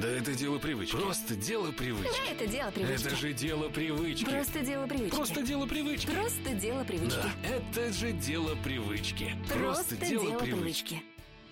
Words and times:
Да 0.00 0.08
это 0.08 0.34
дело 0.34 0.58
привычки. 0.58 0.94
Просто 0.94 1.34
дело 1.34 1.72
привычки. 1.72 2.30
Это 2.30 2.46
дело 2.46 2.70
привычки. 2.70 3.06
Это 3.06 3.16
же 3.16 3.32
дело 3.32 3.68
привычки. 3.70 4.24
Просто 4.24 4.60
дело 4.60 4.86
привычки. 4.86 5.14
Просто 5.14 5.42
дело 5.42 5.66
привычки. 5.66 6.06
Просто 6.10 6.54
дело 6.54 6.84
привычки. 6.84 7.16
Да, 7.16 7.48
это 7.48 7.92
же 7.92 8.12
дело 8.12 8.54
привычки. 8.62 9.32
Просто 9.48 9.96
дело 9.96 10.38
привычки. 10.38 11.02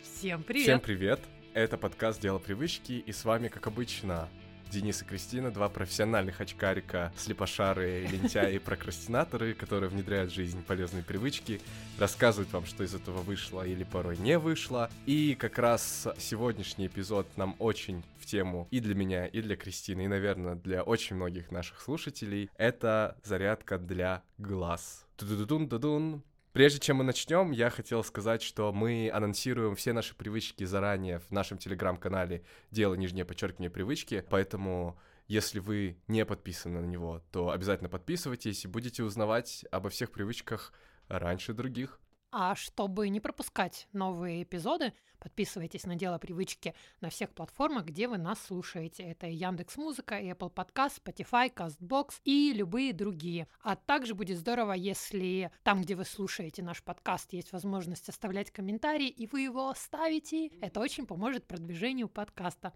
Всем 0.03 0.43
привет! 0.43 0.65
Всем 0.65 0.81
привет! 0.81 1.21
Это 1.55 1.79
подкаст 1.79 2.21
«Дело 2.21 2.39
привычки» 2.39 2.93
и 2.93 3.13
с 3.13 3.25
вами, 3.25 3.49
как 3.49 3.67
обычно, 3.67 4.29
Денис 4.71 5.03
и 5.03 5.05
Кристина, 5.05 5.51
два 5.51 5.69
профессиональных 5.69 6.41
очкарика, 6.41 7.13
слепошары, 7.17 8.07
лентяи 8.07 8.57
и 8.57 8.59
прокрастинаторы, 8.59 9.55
которые 9.55 9.91
внедряют 9.91 10.31
в 10.31 10.35
жизнь 10.35 10.63
полезные 10.63 11.03
привычки, 11.03 11.61
рассказывают 11.99 12.53
вам, 12.53 12.67
что 12.67 12.85
из 12.85 12.95
этого 12.95 13.23
вышло 13.23 13.67
или 13.67 13.85
порой 13.85 14.17
не 14.17 14.39
вышло. 14.39 14.91
И 15.07 15.35
как 15.35 15.59
раз 15.59 16.09
сегодняшний 16.19 16.87
эпизод 16.87 17.27
нам 17.37 17.57
очень 17.59 18.03
в 18.19 18.27
тему 18.27 18.69
и 18.71 18.81
для 18.81 18.95
меня, 18.95 19.27
и 19.27 19.43
для 19.43 19.57
Кристины, 19.57 20.05
и, 20.05 20.09
наверное, 20.09 20.55
для 20.55 20.83
очень 20.83 21.17
многих 21.17 21.51
наших 21.51 21.81
слушателей. 21.81 22.51
Это 22.57 23.17
зарядка 23.23 23.79
для 23.79 24.23
глаз. 24.39 25.07
Ту-ду-дун-ду-дун. 25.17 26.23
Прежде 26.55 26.79
чем 26.79 26.99
мы 26.99 27.05
начнем, 27.05 27.51
я 27.51 27.69
хотел 27.69 28.05
сказать, 28.05 28.41
что 28.41 28.73
мы 28.73 29.11
анонсируем 29.13 29.75
все 29.75 29.93
наши 29.93 30.15
привычки 30.15 30.63
заранее 30.63 31.19
в 31.19 31.33
нашем 31.33 31.59
телеграм-канале 31.59 32.45
«Дело 32.71 32.95
нижнее 32.95 33.25
подчеркивание 33.25 33.71
привычки», 33.71 34.25
поэтому 34.31 34.97
если 35.27 35.59
вы 35.59 35.99
не 36.07 36.25
подписаны 36.25 36.81
на 36.81 36.87
него, 36.87 37.25
то 37.33 37.51
обязательно 37.51 37.89
подписывайтесь 37.89 38.65
и 38.65 38.69
будете 38.69 39.03
узнавать 39.03 39.65
обо 39.73 39.91
всех 39.91 40.13
привычках 40.13 40.73
раньше 41.09 41.55
других. 41.55 41.99
А 42.37 42.57
чтобы 42.57 43.11
не 43.11 43.21
пропускать 43.21 43.87
новые 43.93 44.43
эпизоды, 44.43 44.93
подписывайтесь 45.21 45.85
на 45.85 45.95
«Дело 45.95 46.19
привычки» 46.19 46.75
на 47.01 47.09
всех 47.09 47.31
платформах, 47.31 47.85
где 47.85 48.09
вы 48.09 48.19
нас 48.19 48.43
слушаете. 48.43 49.05
Это 49.05 49.29
Яндекс 49.29 49.77
Музыка, 49.77 50.21
Apple 50.21 50.53
Podcast, 50.53 51.01
Spotify, 51.01 51.55
CastBox 51.55 52.15
и 52.25 52.53
любые 52.53 52.93
другие. 52.93 53.47
А 53.63 53.77
также 53.77 54.17
будет 54.17 54.37
здорово, 54.37 54.73
если 54.73 55.53
там, 55.63 55.83
где 55.83 55.95
вы 55.95 56.05
слушаете 56.05 56.65
наш 56.65 56.83
подкаст, 56.83 57.33
есть 57.33 57.53
возможность 57.53 58.09
оставлять 58.09 58.51
комментарий, 58.51 59.11
и 59.11 59.29
вы 59.29 59.43
его 59.43 59.69
оставите. 59.69 60.49
Это 60.61 60.81
очень 60.81 61.07
поможет 61.07 61.47
продвижению 61.47 62.09
подкаста. 62.09 62.73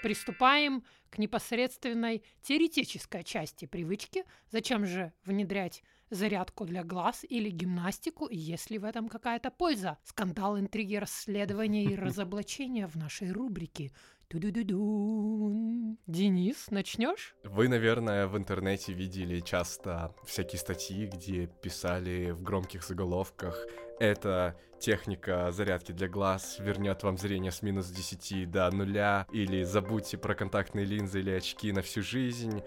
Приступаем 0.00 0.84
к 1.10 1.18
непосредственной 1.18 2.22
теоретической 2.40 3.24
части 3.24 3.64
привычки. 3.64 4.24
Зачем 4.48 4.86
же 4.86 5.12
внедрять 5.24 5.82
зарядку 6.10 6.64
для 6.64 6.84
глаз 6.84 7.24
или 7.28 7.50
гимнастику, 7.50 8.28
если 8.30 8.78
в 8.78 8.84
этом 8.84 9.08
какая-то 9.08 9.50
польза? 9.50 9.98
Скандал, 10.04 10.58
интриги, 10.58 10.96
расследования 10.96 11.84
и 11.84 11.96
разоблачения 11.96 12.86
в 12.86 12.96
нашей 12.96 13.32
рубрике. 13.32 13.92
Денис, 16.06 16.70
начнешь? 16.70 17.34
Вы, 17.44 17.68
наверное, 17.68 18.26
в 18.26 18.36
интернете 18.36 18.92
видели 18.92 19.40
часто 19.40 20.14
всякие 20.26 20.58
статьи, 20.58 21.06
где 21.06 21.46
писали 21.46 22.32
в 22.32 22.42
громких 22.42 22.84
заголовках 22.84 23.66
эта 23.98 24.56
техника 24.78 25.50
зарядки 25.50 25.90
для 25.92 26.08
глаз 26.08 26.58
вернет 26.60 27.02
вам 27.02 27.18
зрение 27.18 27.50
с 27.50 27.62
минус 27.62 27.88
10 27.88 28.48
до 28.48 28.70
нуля, 28.70 29.26
или 29.32 29.64
забудьте 29.64 30.16
про 30.16 30.34
контактные 30.34 30.84
линзы 30.84 31.18
или 31.18 31.30
очки 31.30 31.72
на 31.72 31.82
всю 31.82 32.02
жизнь, 32.02 32.62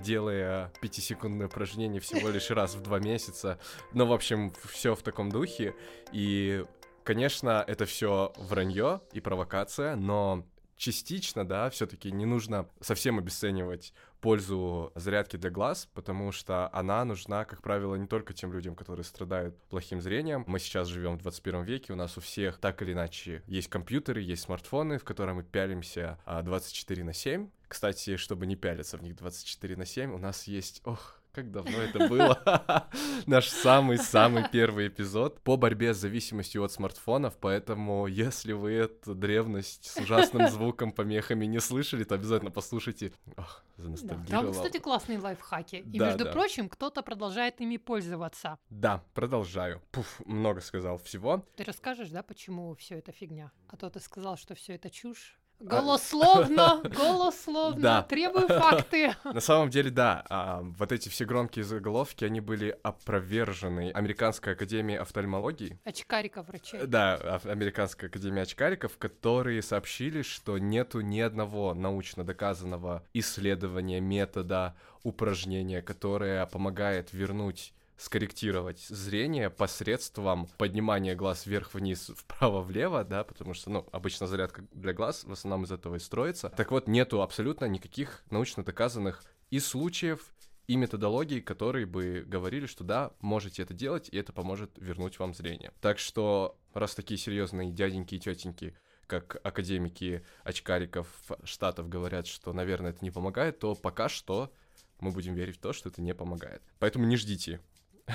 делая 0.00 0.72
пятисекундное 0.80 1.46
упражнение 1.46 2.00
всего 2.00 2.28
лишь 2.28 2.50
раз 2.50 2.74
в 2.74 2.82
два 2.82 2.98
месяца. 2.98 3.58
Ну, 3.92 4.06
в 4.06 4.12
общем, 4.12 4.52
все 4.64 4.94
в 4.94 5.02
таком 5.02 5.30
духе. 5.30 5.74
И, 6.12 6.64
конечно, 7.04 7.64
это 7.66 7.86
все 7.86 8.32
вранье 8.36 9.00
и 9.12 9.20
провокация, 9.20 9.96
но 9.96 10.44
частично, 10.80 11.46
да, 11.46 11.68
все-таки 11.68 12.10
не 12.10 12.24
нужно 12.24 12.66
совсем 12.80 13.18
обесценивать 13.18 13.92
пользу 14.22 14.92
зарядки 14.94 15.36
для 15.36 15.50
глаз, 15.50 15.88
потому 15.92 16.32
что 16.32 16.70
она 16.72 17.04
нужна, 17.04 17.44
как 17.44 17.60
правило, 17.60 17.96
не 17.96 18.06
только 18.06 18.32
тем 18.32 18.52
людям, 18.52 18.74
которые 18.74 19.04
страдают 19.04 19.60
плохим 19.68 20.00
зрением. 20.00 20.44
Мы 20.46 20.58
сейчас 20.58 20.88
живем 20.88 21.18
в 21.18 21.22
21 21.22 21.64
веке, 21.64 21.92
у 21.92 21.96
нас 21.96 22.16
у 22.16 22.22
всех 22.22 22.58
так 22.58 22.80
или 22.80 22.94
иначе 22.94 23.42
есть 23.46 23.68
компьютеры, 23.68 24.22
есть 24.22 24.42
смартфоны, 24.42 24.98
в 24.98 25.04
которые 25.04 25.34
мы 25.34 25.42
пялимся 25.42 26.18
24 26.26 27.02
а, 27.02 27.04
на 27.04 27.12
7. 27.12 27.50
Кстати, 27.70 28.16
чтобы 28.16 28.46
не 28.46 28.56
пялиться 28.56 28.98
в 28.98 29.02
них 29.04 29.14
24 29.14 29.76
на 29.76 29.86
7, 29.86 30.12
у 30.12 30.18
нас 30.18 30.48
есть... 30.48 30.82
Ох, 30.84 31.20
как 31.30 31.52
давно 31.52 31.78
это 31.78 32.08
было? 32.08 32.88
Наш 33.26 33.46
самый-самый 33.48 34.48
первый 34.50 34.88
эпизод 34.88 35.40
по 35.42 35.56
борьбе 35.56 35.94
с 35.94 35.98
зависимостью 35.98 36.64
от 36.64 36.72
смартфонов, 36.72 37.36
поэтому 37.38 38.08
если 38.08 38.54
вы 38.54 38.72
эту 38.72 39.14
древность 39.14 39.86
с 39.88 39.98
ужасным 39.98 40.48
звуком, 40.50 40.90
помехами 40.90 41.46
не 41.46 41.60
слышали, 41.60 42.02
то 42.02 42.16
обязательно 42.16 42.50
послушайте. 42.50 43.12
Ох, 43.36 43.62
заностальгировал. 43.76 44.46
Там, 44.46 44.52
кстати, 44.52 44.78
классные 44.78 45.20
лайфхаки. 45.20 45.76
И, 45.76 45.98
Да, 46.00 46.06
между 46.06 46.24
да. 46.24 46.32
прочим, 46.32 46.68
кто-то 46.68 47.02
продолжает 47.02 47.60
ими 47.60 47.76
пользоваться. 47.76 48.58
Да, 48.68 49.04
продолжаю. 49.14 49.80
Пуф, 49.92 50.20
много 50.26 50.60
сказал 50.60 50.98
всего. 50.98 51.46
Ты 51.54 51.62
расскажешь, 51.62 52.08
да, 52.08 52.24
почему 52.24 52.74
все 52.74 52.98
это 52.98 53.12
фигня? 53.12 53.52
А 53.68 53.76
то 53.76 53.88
ты 53.90 54.00
сказал, 54.00 54.36
что 54.36 54.56
все 54.56 54.74
это 54.74 54.90
чушь. 54.90 55.39
А, 55.60 55.64
Голословно, 55.64 56.80
голословно, 56.96 57.80
Да. 57.80 58.02
требую 58.02 58.48
факты. 58.48 59.14
На 59.24 59.40
самом 59.40 59.68
деле, 59.70 59.90
да, 59.90 60.24
а, 60.30 60.62
вот 60.62 60.90
эти 60.92 61.08
все 61.08 61.24
громкие 61.26 61.64
заголовки, 61.64 62.24
они 62.24 62.40
были 62.40 62.76
опровержены 62.82 63.90
Американской 63.92 64.54
академией 64.54 64.98
офтальмологии. 64.98 65.78
Очкарика 65.84 66.42
врачей. 66.42 66.80
Да, 66.86 67.40
Американская 67.44 68.08
академия 68.08 68.42
очкариков, 68.42 68.96
которые 68.98 69.60
сообщили, 69.62 70.22
что 70.22 70.58
нету 70.58 71.00
ни 71.00 71.20
одного 71.20 71.74
научно 71.74 72.24
доказанного 72.24 73.04
исследования, 73.12 74.00
метода, 74.00 74.74
упражнения, 75.02 75.82
которое 75.82 76.46
помогает 76.46 77.12
вернуть 77.12 77.72
скорректировать 78.00 78.80
зрение 78.88 79.50
посредством 79.50 80.48
поднимания 80.56 81.14
глаз 81.14 81.44
вверх-вниз, 81.44 82.10
вправо-влево, 82.16 83.04
да, 83.04 83.24
потому 83.24 83.52
что, 83.52 83.70
ну, 83.70 83.86
обычно 83.92 84.26
зарядка 84.26 84.64
для 84.72 84.94
глаз 84.94 85.24
в 85.24 85.32
основном 85.32 85.64
из 85.64 85.72
этого 85.72 85.96
и 85.96 85.98
строится. 85.98 86.48
Так 86.48 86.70
вот, 86.70 86.88
нету 86.88 87.20
абсолютно 87.20 87.66
никаких 87.66 88.22
научно 88.30 88.64
доказанных 88.64 89.22
и 89.50 89.58
случаев, 89.58 90.32
и 90.66 90.76
методологий, 90.76 91.42
которые 91.42 91.84
бы 91.84 92.24
говорили, 92.26 92.66
что 92.66 92.84
да, 92.84 93.12
можете 93.20 93.62
это 93.62 93.74
делать, 93.74 94.08
и 94.10 94.16
это 94.16 94.32
поможет 94.32 94.70
вернуть 94.76 95.18
вам 95.18 95.34
зрение. 95.34 95.72
Так 95.80 95.98
что, 95.98 96.58
раз 96.72 96.94
такие 96.94 97.18
серьезные 97.18 97.70
дяденьки 97.70 98.14
и 98.14 98.20
тетеньки, 98.20 98.74
как 99.06 99.40
академики 99.44 100.24
очкариков 100.44 101.08
штатов 101.44 101.88
говорят, 101.88 102.28
что, 102.28 102.52
наверное, 102.52 102.92
это 102.92 103.04
не 103.04 103.10
помогает, 103.10 103.58
то 103.58 103.74
пока 103.74 104.08
что 104.08 104.54
мы 105.00 105.10
будем 105.10 105.34
верить 105.34 105.56
в 105.56 105.60
то, 105.60 105.72
что 105.72 105.88
это 105.88 106.00
не 106.00 106.14
помогает. 106.14 106.62
Поэтому 106.78 107.04
не 107.04 107.16
ждите, 107.16 107.60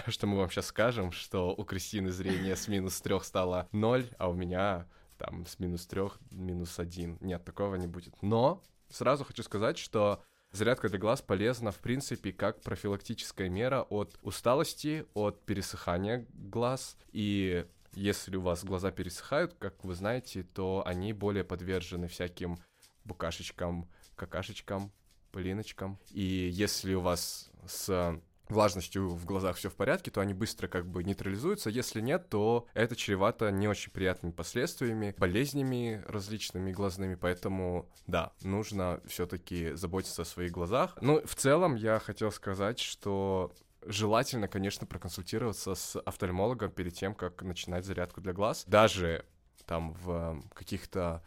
что 0.08 0.28
мы 0.28 0.38
вам 0.38 0.50
сейчас 0.50 0.68
скажем, 0.68 1.12
что 1.12 1.54
у 1.56 1.64
Кристины 1.64 2.12
зрение 2.12 2.56
с 2.56 2.68
минус 2.68 3.00
трех 3.02 3.24
стало 3.24 3.68
0, 3.72 4.10
а 4.18 4.30
у 4.30 4.34
меня 4.34 4.88
там 5.18 5.46
с 5.46 5.60
минус 5.60 5.86
трех 5.86 6.20
минус 6.32 6.80
один. 6.80 7.18
Нет, 7.22 7.46
такого 7.46 7.76
не 7.76 7.88
будет. 7.88 8.14
Но 8.22 8.64
сразу 8.90 9.24
хочу 9.24 9.44
сказать, 9.44 9.78
что 9.78 10.22
зарядка 10.52 10.90
для 10.90 11.00
глаз 11.00 11.22
полезна, 11.22 11.72
в 11.72 11.80
принципе, 11.80 12.34
как 12.34 12.62
профилактическая 12.62 13.50
мера 13.50 13.82
от 13.84 14.18
усталости, 14.22 15.06
от 15.14 15.46
пересыхания 15.46 16.26
глаз. 16.34 16.98
И 17.12 17.66
если 17.94 18.36
у 18.36 18.42
вас 18.42 18.64
глаза 18.64 18.92
пересыхают, 18.92 19.56
как 19.58 19.84
вы 19.84 19.96
знаете, 19.96 20.44
то 20.44 20.84
они 20.86 21.14
более 21.14 21.44
подвержены 21.44 22.08
всяким 22.08 22.58
букашечкам, 23.06 23.90
какашечкам, 24.16 24.92
пылиночкам. 25.32 26.00
И 26.12 26.50
если 26.52 26.94
у 26.94 27.02
вас 27.02 27.52
с 27.68 28.20
влажностью 28.50 29.10
в 29.10 29.26
глазах 29.26 29.58
все 29.58 29.70
в 29.70 29.76
порядке, 29.76 30.12
то 30.12 30.22
они 30.22 30.34
быстро 30.34 30.68
как 30.68 30.88
бы 30.88 31.04
нейтрализуются. 31.04 31.70
Если 31.70 32.02
нет, 32.02 32.30
то 32.30 32.68
это 32.74 32.96
чревато 32.96 33.52
не 33.52 33.68
очень 33.68 33.92
приятными 33.92 34.32
последствиями, 34.32 35.16
болезнями 35.18 36.04
различными 36.08 36.72
глазными. 36.72 37.16
Поэтому, 37.16 37.90
да, 38.08 38.34
нужно 38.42 39.02
все-таки 39.06 39.74
заботиться 39.74 40.24
о 40.24 40.26
своих 40.26 40.52
глазах. 40.52 40.98
Ну, 41.02 41.22
в 41.26 41.36
целом, 41.36 41.76
я 41.76 42.00
хотел 42.00 42.32
сказать, 42.32 42.80
что 42.80 43.54
желательно, 43.86 44.48
конечно, 44.48 44.88
проконсультироваться 44.88 45.76
с 45.76 46.00
офтальмологом 46.00 46.72
перед 46.72 46.94
тем, 46.94 47.16
как 47.16 47.42
начинать 47.44 47.86
зарядку 47.86 48.22
для 48.22 48.34
глаз. 48.34 48.64
Даже 48.68 49.26
там 49.66 49.94
в 49.94 50.44
каких-то 50.54 51.24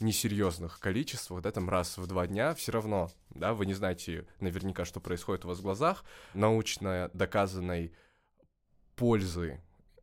несерьезных 0.00 0.78
количествах, 0.80 1.42
да, 1.42 1.50
там 1.50 1.68
раз 1.70 1.98
в 1.98 2.06
два 2.06 2.26
дня, 2.26 2.54
все 2.54 2.72
равно, 2.72 3.10
да, 3.30 3.54
вы 3.54 3.66
не 3.66 3.74
знаете 3.74 4.26
наверняка, 4.40 4.84
что 4.84 5.00
происходит 5.00 5.44
у 5.44 5.48
вас 5.48 5.58
в 5.58 5.62
глазах, 5.62 6.04
научно 6.34 7.10
доказанной 7.14 7.94
пользы 8.94 9.60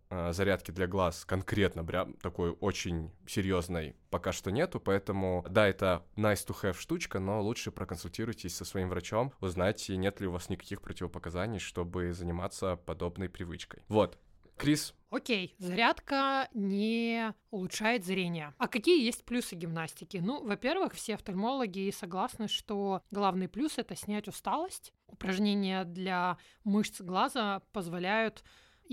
э, 0.10 0.34
зарядки 0.34 0.72
для 0.72 0.88
глаз 0.88 1.26
конкретно 1.26 1.84
прям 1.84 2.14
такой 2.14 2.52
очень 2.52 3.12
серьезной 3.28 3.96
пока 4.10 4.32
что 4.32 4.52
нету, 4.52 4.80
поэтому 4.80 5.46
да, 5.50 5.68
это 5.68 6.04
nice 6.16 6.46
to 6.48 6.56
have 6.62 6.74
штучка, 6.74 7.20
но 7.20 7.42
лучше 7.42 7.72
проконсультируйтесь 7.72 8.56
со 8.56 8.66
своим 8.66 8.90
врачом, 8.90 9.34
узнайте, 9.42 9.96
нет 9.98 10.20
ли 10.22 10.28
у 10.28 10.32
вас 10.32 10.50
никаких 10.50 10.82
противопоказаний, 10.82 11.60
чтобы 11.60 12.14
заниматься 12.14 12.78
подобной 12.78 13.30
привычкой. 13.30 13.84
Вот. 13.88 14.18
Крис, 14.58 14.94
Окей, 15.14 15.54
зарядка 15.60 16.50
не 16.56 17.36
улучшает 17.52 18.04
зрение. 18.04 18.56
А 18.58 18.68
какие 18.68 19.06
есть 19.06 19.24
плюсы 19.26 19.54
гимнастики? 19.54 20.18
Ну, 20.18 20.44
во-первых, 20.44 20.96
все 20.96 21.14
офтальмологи 21.14 21.94
согласны, 21.96 22.48
что 22.48 23.04
главный 23.12 23.48
плюс 23.48 23.78
это 23.78 23.96
снять 23.96 24.28
усталость. 24.28 24.92
Упражнения 25.06 25.84
для 25.84 26.40
мышц 26.64 27.00
глаза 27.00 27.62
позволяют 27.74 28.44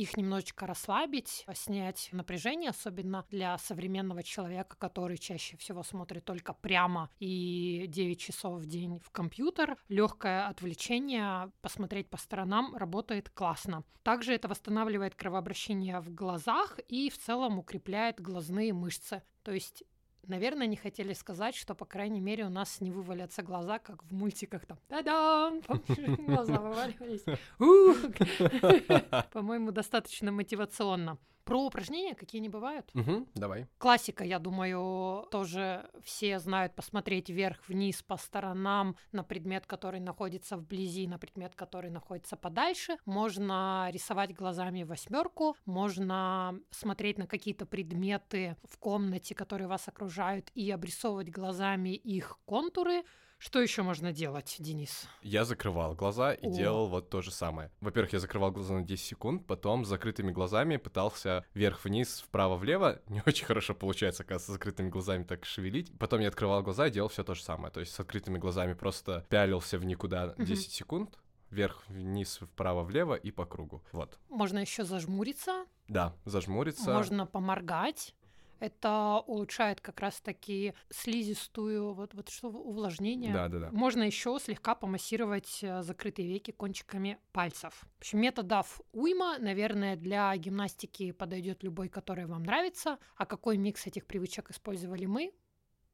их 0.00 0.16
немножечко 0.16 0.66
расслабить, 0.66 1.44
снять 1.54 2.08
напряжение, 2.12 2.70
особенно 2.70 3.26
для 3.30 3.58
современного 3.58 4.22
человека, 4.22 4.76
который 4.78 5.18
чаще 5.18 5.56
всего 5.56 5.82
смотрит 5.82 6.24
только 6.24 6.54
прямо 6.54 7.10
и 7.18 7.84
9 7.88 8.18
часов 8.18 8.60
в 8.60 8.66
день 8.66 8.98
в 9.00 9.10
компьютер. 9.10 9.76
Легкое 9.88 10.46
отвлечение, 10.46 11.52
посмотреть 11.60 12.08
по 12.08 12.16
сторонам 12.16 12.74
работает 12.76 13.28
классно. 13.30 13.84
Также 14.02 14.34
это 14.34 14.48
восстанавливает 14.48 15.14
кровообращение 15.14 16.00
в 16.00 16.14
глазах 16.14 16.78
и 16.88 17.10
в 17.10 17.18
целом 17.18 17.58
укрепляет 17.58 18.20
глазные 18.20 18.72
мышцы. 18.72 19.22
То 19.42 19.52
есть 19.52 19.84
Наверное, 20.30 20.68
не 20.68 20.76
хотели 20.76 21.12
сказать, 21.12 21.56
что, 21.56 21.74
по 21.74 21.84
крайней 21.84 22.20
мере, 22.20 22.44
у 22.44 22.50
нас 22.50 22.80
не 22.80 22.92
вывалятся 22.92 23.42
глаза, 23.42 23.80
как 23.80 24.04
в 24.04 24.12
мультиках 24.12 24.64
там. 24.64 24.78
Та-дам! 24.86 25.60
Глаза 26.28 26.60
вываливались. 26.60 27.24
По-моему, 29.32 29.72
достаточно 29.72 30.30
мотивационно. 30.30 31.18
Про 31.50 31.66
упражнения 31.66 32.14
какие 32.14 32.40
не 32.40 32.48
бывают? 32.48 32.88
Мгм, 32.94 33.26
давай. 33.34 33.66
Классика, 33.78 34.22
я 34.22 34.38
думаю, 34.38 35.26
тоже 35.32 35.90
все 36.04 36.38
знают 36.38 36.76
посмотреть 36.76 37.28
вверх-вниз 37.28 38.04
по 38.04 38.16
сторонам 38.16 38.94
на 39.10 39.24
предмет, 39.24 39.66
который 39.66 39.98
находится 39.98 40.56
вблизи, 40.56 41.08
на 41.08 41.18
предмет, 41.18 41.56
который 41.56 41.90
находится 41.90 42.36
подальше. 42.36 42.98
Можно 43.04 43.88
рисовать 43.90 44.32
глазами 44.32 44.84
восьмерку, 44.84 45.56
можно 45.64 46.56
смотреть 46.70 47.18
на 47.18 47.26
какие-то 47.26 47.66
предметы 47.66 48.56
в 48.62 48.78
комнате, 48.78 49.34
которые 49.34 49.66
вас 49.66 49.88
окружают, 49.88 50.52
и 50.54 50.70
обрисовывать 50.70 51.30
глазами 51.30 51.88
их 51.96 52.38
контуры. 52.44 53.02
Что 53.42 53.62
еще 53.62 53.82
можно 53.82 54.12
делать, 54.12 54.56
Денис? 54.58 55.08
Я 55.22 55.46
закрывал 55.46 55.94
глаза 55.94 56.34
и 56.34 56.46
О. 56.46 56.50
делал 56.50 56.88
вот 56.88 57.08
то 57.08 57.22
же 57.22 57.30
самое. 57.30 57.70
Во-первых, 57.80 58.12
я 58.12 58.18
закрывал 58.18 58.50
глаза 58.52 58.74
на 58.74 58.82
10 58.82 59.02
секунд, 59.02 59.46
потом 59.46 59.86
с 59.86 59.88
закрытыми 59.88 60.30
глазами 60.30 60.76
пытался 60.76 61.46
вверх-вниз, 61.54 62.22
вправо-влево. 62.28 63.00
Не 63.08 63.22
очень 63.26 63.46
хорошо 63.46 63.74
получается, 63.74 64.24
оказывается, 64.24 64.52
с 64.52 64.54
закрытыми 64.56 64.90
глазами 64.90 65.24
так 65.24 65.46
шевелить. 65.46 65.90
Потом 65.98 66.20
я 66.20 66.28
открывал 66.28 66.62
глаза 66.62 66.88
и 66.88 66.90
делал 66.90 67.08
все 67.08 67.24
то 67.24 67.34
же 67.34 67.42
самое. 67.42 67.72
То 67.72 67.80
есть 67.80 67.94
с 67.94 68.00
открытыми 68.00 68.36
глазами 68.36 68.74
просто 68.74 69.24
пялился 69.30 69.78
в 69.78 69.86
никуда 69.86 70.34
Мгм. 70.36 70.44
10 70.44 70.70
секунд, 70.72 71.18
вверх-вниз, 71.48 72.40
вправо-влево 72.42 73.14
и 73.14 73.30
по 73.30 73.46
кругу. 73.46 73.82
Вот. 73.92 74.18
Можно 74.28 74.58
еще 74.58 74.84
зажмуриться, 74.84 75.64
Да, 75.88 76.14
зажмуриться. 76.26 76.92
можно 76.92 77.24
поморгать. 77.24 78.14
Это 78.60 79.22
улучшает 79.26 79.80
как 79.80 80.00
раз-таки 80.00 80.74
слизистую, 80.90 81.94
вот, 81.94 82.14
вот 82.14 82.28
что, 82.28 82.48
увлажнение. 82.48 83.32
Да-да-да. 83.32 83.70
Можно 83.72 84.04
еще 84.04 84.38
слегка 84.38 84.74
помассировать 84.74 85.60
э, 85.62 85.82
закрытые 85.82 86.28
веки 86.28 86.50
кончиками 86.50 87.18
пальцев. 87.32 87.72
В 87.96 88.00
общем, 88.00 88.20
методов 88.20 88.80
уйма, 88.92 89.38
наверное, 89.38 89.96
для 89.96 90.36
гимнастики 90.36 91.12
подойдет 91.12 91.62
любой, 91.62 91.88
который 91.88 92.26
вам 92.26 92.42
нравится. 92.42 92.98
А 93.16 93.24
какой 93.26 93.56
микс 93.56 93.86
этих 93.86 94.06
привычек 94.06 94.50
использовали 94.50 95.06
мы, 95.06 95.32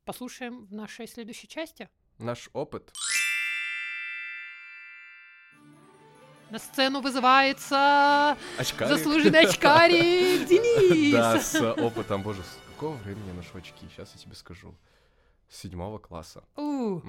послушаем 0.04 0.66
в 0.66 0.74
нашей 0.74 1.06
следующей 1.06 1.48
части. 1.48 1.88
Наш 2.18 2.50
опыт. 2.52 2.92
На 6.56 6.60
сцену 6.60 7.02
вызывается 7.02 8.34
Очкарик. 8.56 8.96
заслуженный 8.96 9.40
очкарик 9.46 10.48
Денис. 10.48 11.12
Да, 11.12 11.38
с 11.38 11.60
опытом, 11.74 12.22
боже, 12.22 12.40
с 12.42 12.72
какого 12.72 12.96
времени 12.96 13.28
я 13.28 13.34
ношу 13.34 13.58
очки? 13.58 13.86
Сейчас 13.90 14.14
я 14.14 14.20
тебе 14.22 14.34
скажу. 14.34 14.74
С 15.50 15.58
седьмого 15.58 15.98
класса. 15.98 16.44
У, 16.56 17.02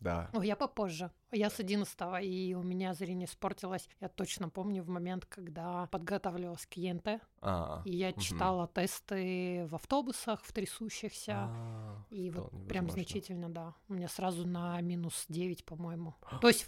Да. 0.00 0.28
Ой, 0.34 0.46
я 0.46 0.56
попозже. 0.56 1.10
Я 1.32 1.50
с 1.50 1.58
11 1.58 1.98
и 2.22 2.54
у 2.54 2.62
меня 2.62 2.94
зрение 2.94 3.26
испортилось. 3.26 3.88
Я 4.00 4.08
точно 4.08 4.48
помню 4.48 4.82
в 4.84 4.88
момент, 4.88 5.26
когда 5.26 5.86
подготавливалась 5.86 6.66
к 6.66 6.74
ЕНТ, 6.74 7.20
А, 7.42 7.82
и 7.84 7.96
я 7.96 8.12
читала 8.12 8.68
тесты 8.68 9.66
в 9.68 9.74
автобусах, 9.74 10.44
в 10.44 10.52
трясущихся. 10.52 11.32
а, 11.34 12.04
И 12.10 12.30
вот 12.30 12.52
прям 12.68 12.88
значительно, 12.88 13.48
да. 13.48 13.74
У 13.88 13.94
меня 13.94 14.08
сразу 14.08 14.46
на 14.46 14.80
минус 14.80 15.24
9, 15.28 15.64
по-моему. 15.64 16.14
То 16.40 16.48
есть, 16.48 16.66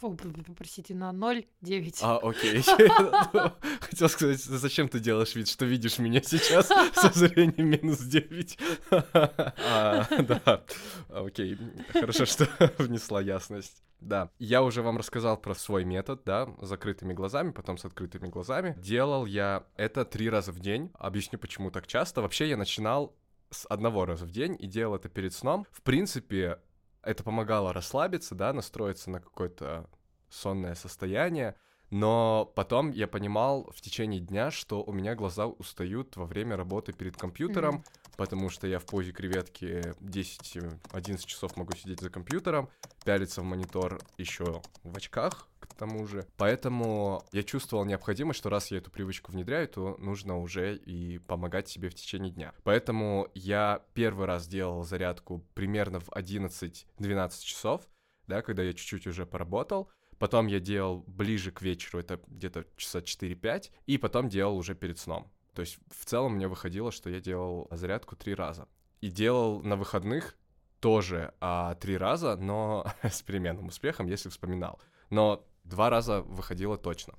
простите, 0.57 0.95
на 0.95 1.11
0,9. 1.13 1.99
А, 2.03 2.19
окей. 2.19 2.63
Хотел 3.81 4.09
сказать, 4.09 4.41
зачем 4.41 4.89
ты 4.89 4.99
делаешь 4.99 5.35
вид, 5.37 5.49
что 5.49 5.65
видишь 5.67 5.99
меня 5.99 6.21
сейчас 6.23 6.67
со 6.95 7.11
зрением 7.17 7.69
минус 7.71 8.01
9? 8.01 8.59
А, 8.91 10.05
Да, 10.23 10.65
окей. 11.09 11.57
Хорошо, 11.93 12.27
что 12.27 12.49
внесла 12.79 13.21
ясность. 13.21 13.83
Да, 14.01 14.31
я 14.39 14.63
уже 14.63 14.83
вам 14.83 14.97
рассказал 14.97 15.37
про 15.37 15.55
свой 15.55 15.85
метод, 15.85 16.23
да, 16.25 16.49
с 16.61 16.69
закрытыми 16.69 17.13
глазами, 17.13 17.51
потом 17.51 17.79
с 17.79 17.85
открытыми 17.85 18.29
глазами. 18.29 18.75
Делал 18.79 19.27
я 19.27 19.65
это 19.77 20.05
три 20.05 20.31
раза 20.31 20.53
в 20.53 20.61
день. 20.61 20.91
Объясню, 20.95 21.39
почему 21.39 21.71
так 21.71 21.87
часто. 21.87 22.23
Вообще 22.23 22.49
я 22.49 22.57
начинал 22.57 23.17
с 23.51 23.67
одного 23.67 24.05
раза 24.05 24.25
в 24.25 24.31
день 24.31 24.57
и 24.59 24.67
делал 24.67 24.95
это 24.95 25.09
перед 25.09 25.33
сном. 25.33 25.67
В 25.71 25.83
принципе, 25.83 26.61
это 27.03 27.25
помогало 27.25 27.73
расслабиться, 27.73 28.35
да, 28.35 28.53
настроиться 28.53 29.11
на 29.11 29.21
какое-то 29.21 29.89
сонное 30.29 30.75
состояние. 30.75 31.57
Но 31.91 32.53
потом 32.55 32.91
я 32.91 33.09
понимал 33.09 33.71
в 33.75 33.81
течение 33.81 34.21
дня, 34.21 34.51
что 34.51 34.83
у 34.83 34.93
меня 34.93 35.15
глаза 35.15 35.47
устают 35.47 36.17
во 36.17 36.27
время 36.27 36.57
работы 36.57 36.93
перед 36.93 37.17
компьютером, 37.17 37.77
Мгм. 37.77 37.85
Потому 38.19 38.51
что 38.51 38.67
я 38.67 38.81
в 38.81 38.85
позе 38.85 39.13
креветки 39.13 39.95
10-11 40.01 41.25
часов 41.25 41.57
могу 41.57 41.75
сидеть 41.75 42.01
за 42.01 42.11
компьютером, 42.11 42.69
пялиться 43.05 43.41
в 43.41 43.45
монитор 43.45 44.01
еще 44.19 44.61
в 44.83 44.97
очках, 44.97 45.49
к 45.61 45.73
тому 45.75 46.05
же. 46.05 46.27
Поэтому 46.37 47.25
я 47.31 47.45
чувствовал 47.45 47.85
необходимость, 47.85 48.41
что 48.41 48.51
раз 48.51 48.73
я 48.73 48.79
эту 48.79 48.91
привычку 48.91 49.31
внедряю, 49.31 49.69
то 49.69 49.97
нужно 50.01 50.37
уже 50.37 50.75
и 50.75 51.19
помогать 51.19 51.69
себе 51.69 51.91
в 51.91 51.95
течение 51.95 52.33
дня. 52.33 52.53
Поэтому 52.65 53.29
я 53.35 53.85
первый 53.95 54.27
раз 54.27 54.49
делал 54.49 54.83
зарядку 54.83 55.47
примерно 55.55 56.01
в 56.01 56.09
11-12 56.09 57.45
часов, 57.45 57.89
да, 58.27 58.43
когда 58.43 58.65
я 58.65 58.73
чуть-чуть 58.73 59.07
уже 59.07 59.27
поработал. 59.27 59.91
Потом 60.19 60.49
я 60.49 60.59
делал 60.59 61.05
ближе 61.07 61.53
к 61.53 61.63
вечеру, 61.63 62.01
это 62.01 62.21
где-то 62.27 62.65
часа 62.77 62.99
4-5, 62.99 63.71
и 63.87 63.97
потом 63.97 64.29
делал 64.29 64.57
уже 64.57 64.75
перед 64.75 64.99
сном. 64.99 65.31
То 65.59 65.63
есть 65.63 65.81
в 65.91 66.05
целом 66.05 66.35
мне 66.35 66.47
выходило, 66.47 66.93
что 66.93 67.11
я 67.11 67.19
делал 67.19 67.67
зарядку 67.73 68.15
три 68.15 68.33
раза. 68.33 68.69
И 69.01 69.11
делал 69.11 69.61
на 69.61 69.75
выходных 69.75 70.37
тоже 70.79 71.35
а, 71.41 71.75
три 71.75 71.97
раза, 71.97 72.37
но 72.37 72.87
с 73.03 73.23
переменным 73.23 73.67
успехом, 73.67 74.07
если 74.07 74.29
вспоминал. 74.29 74.79
Но 75.11 75.45
два 75.65 75.91
раза 75.91 76.23
выходило 76.23 76.79
точно. 76.79 77.15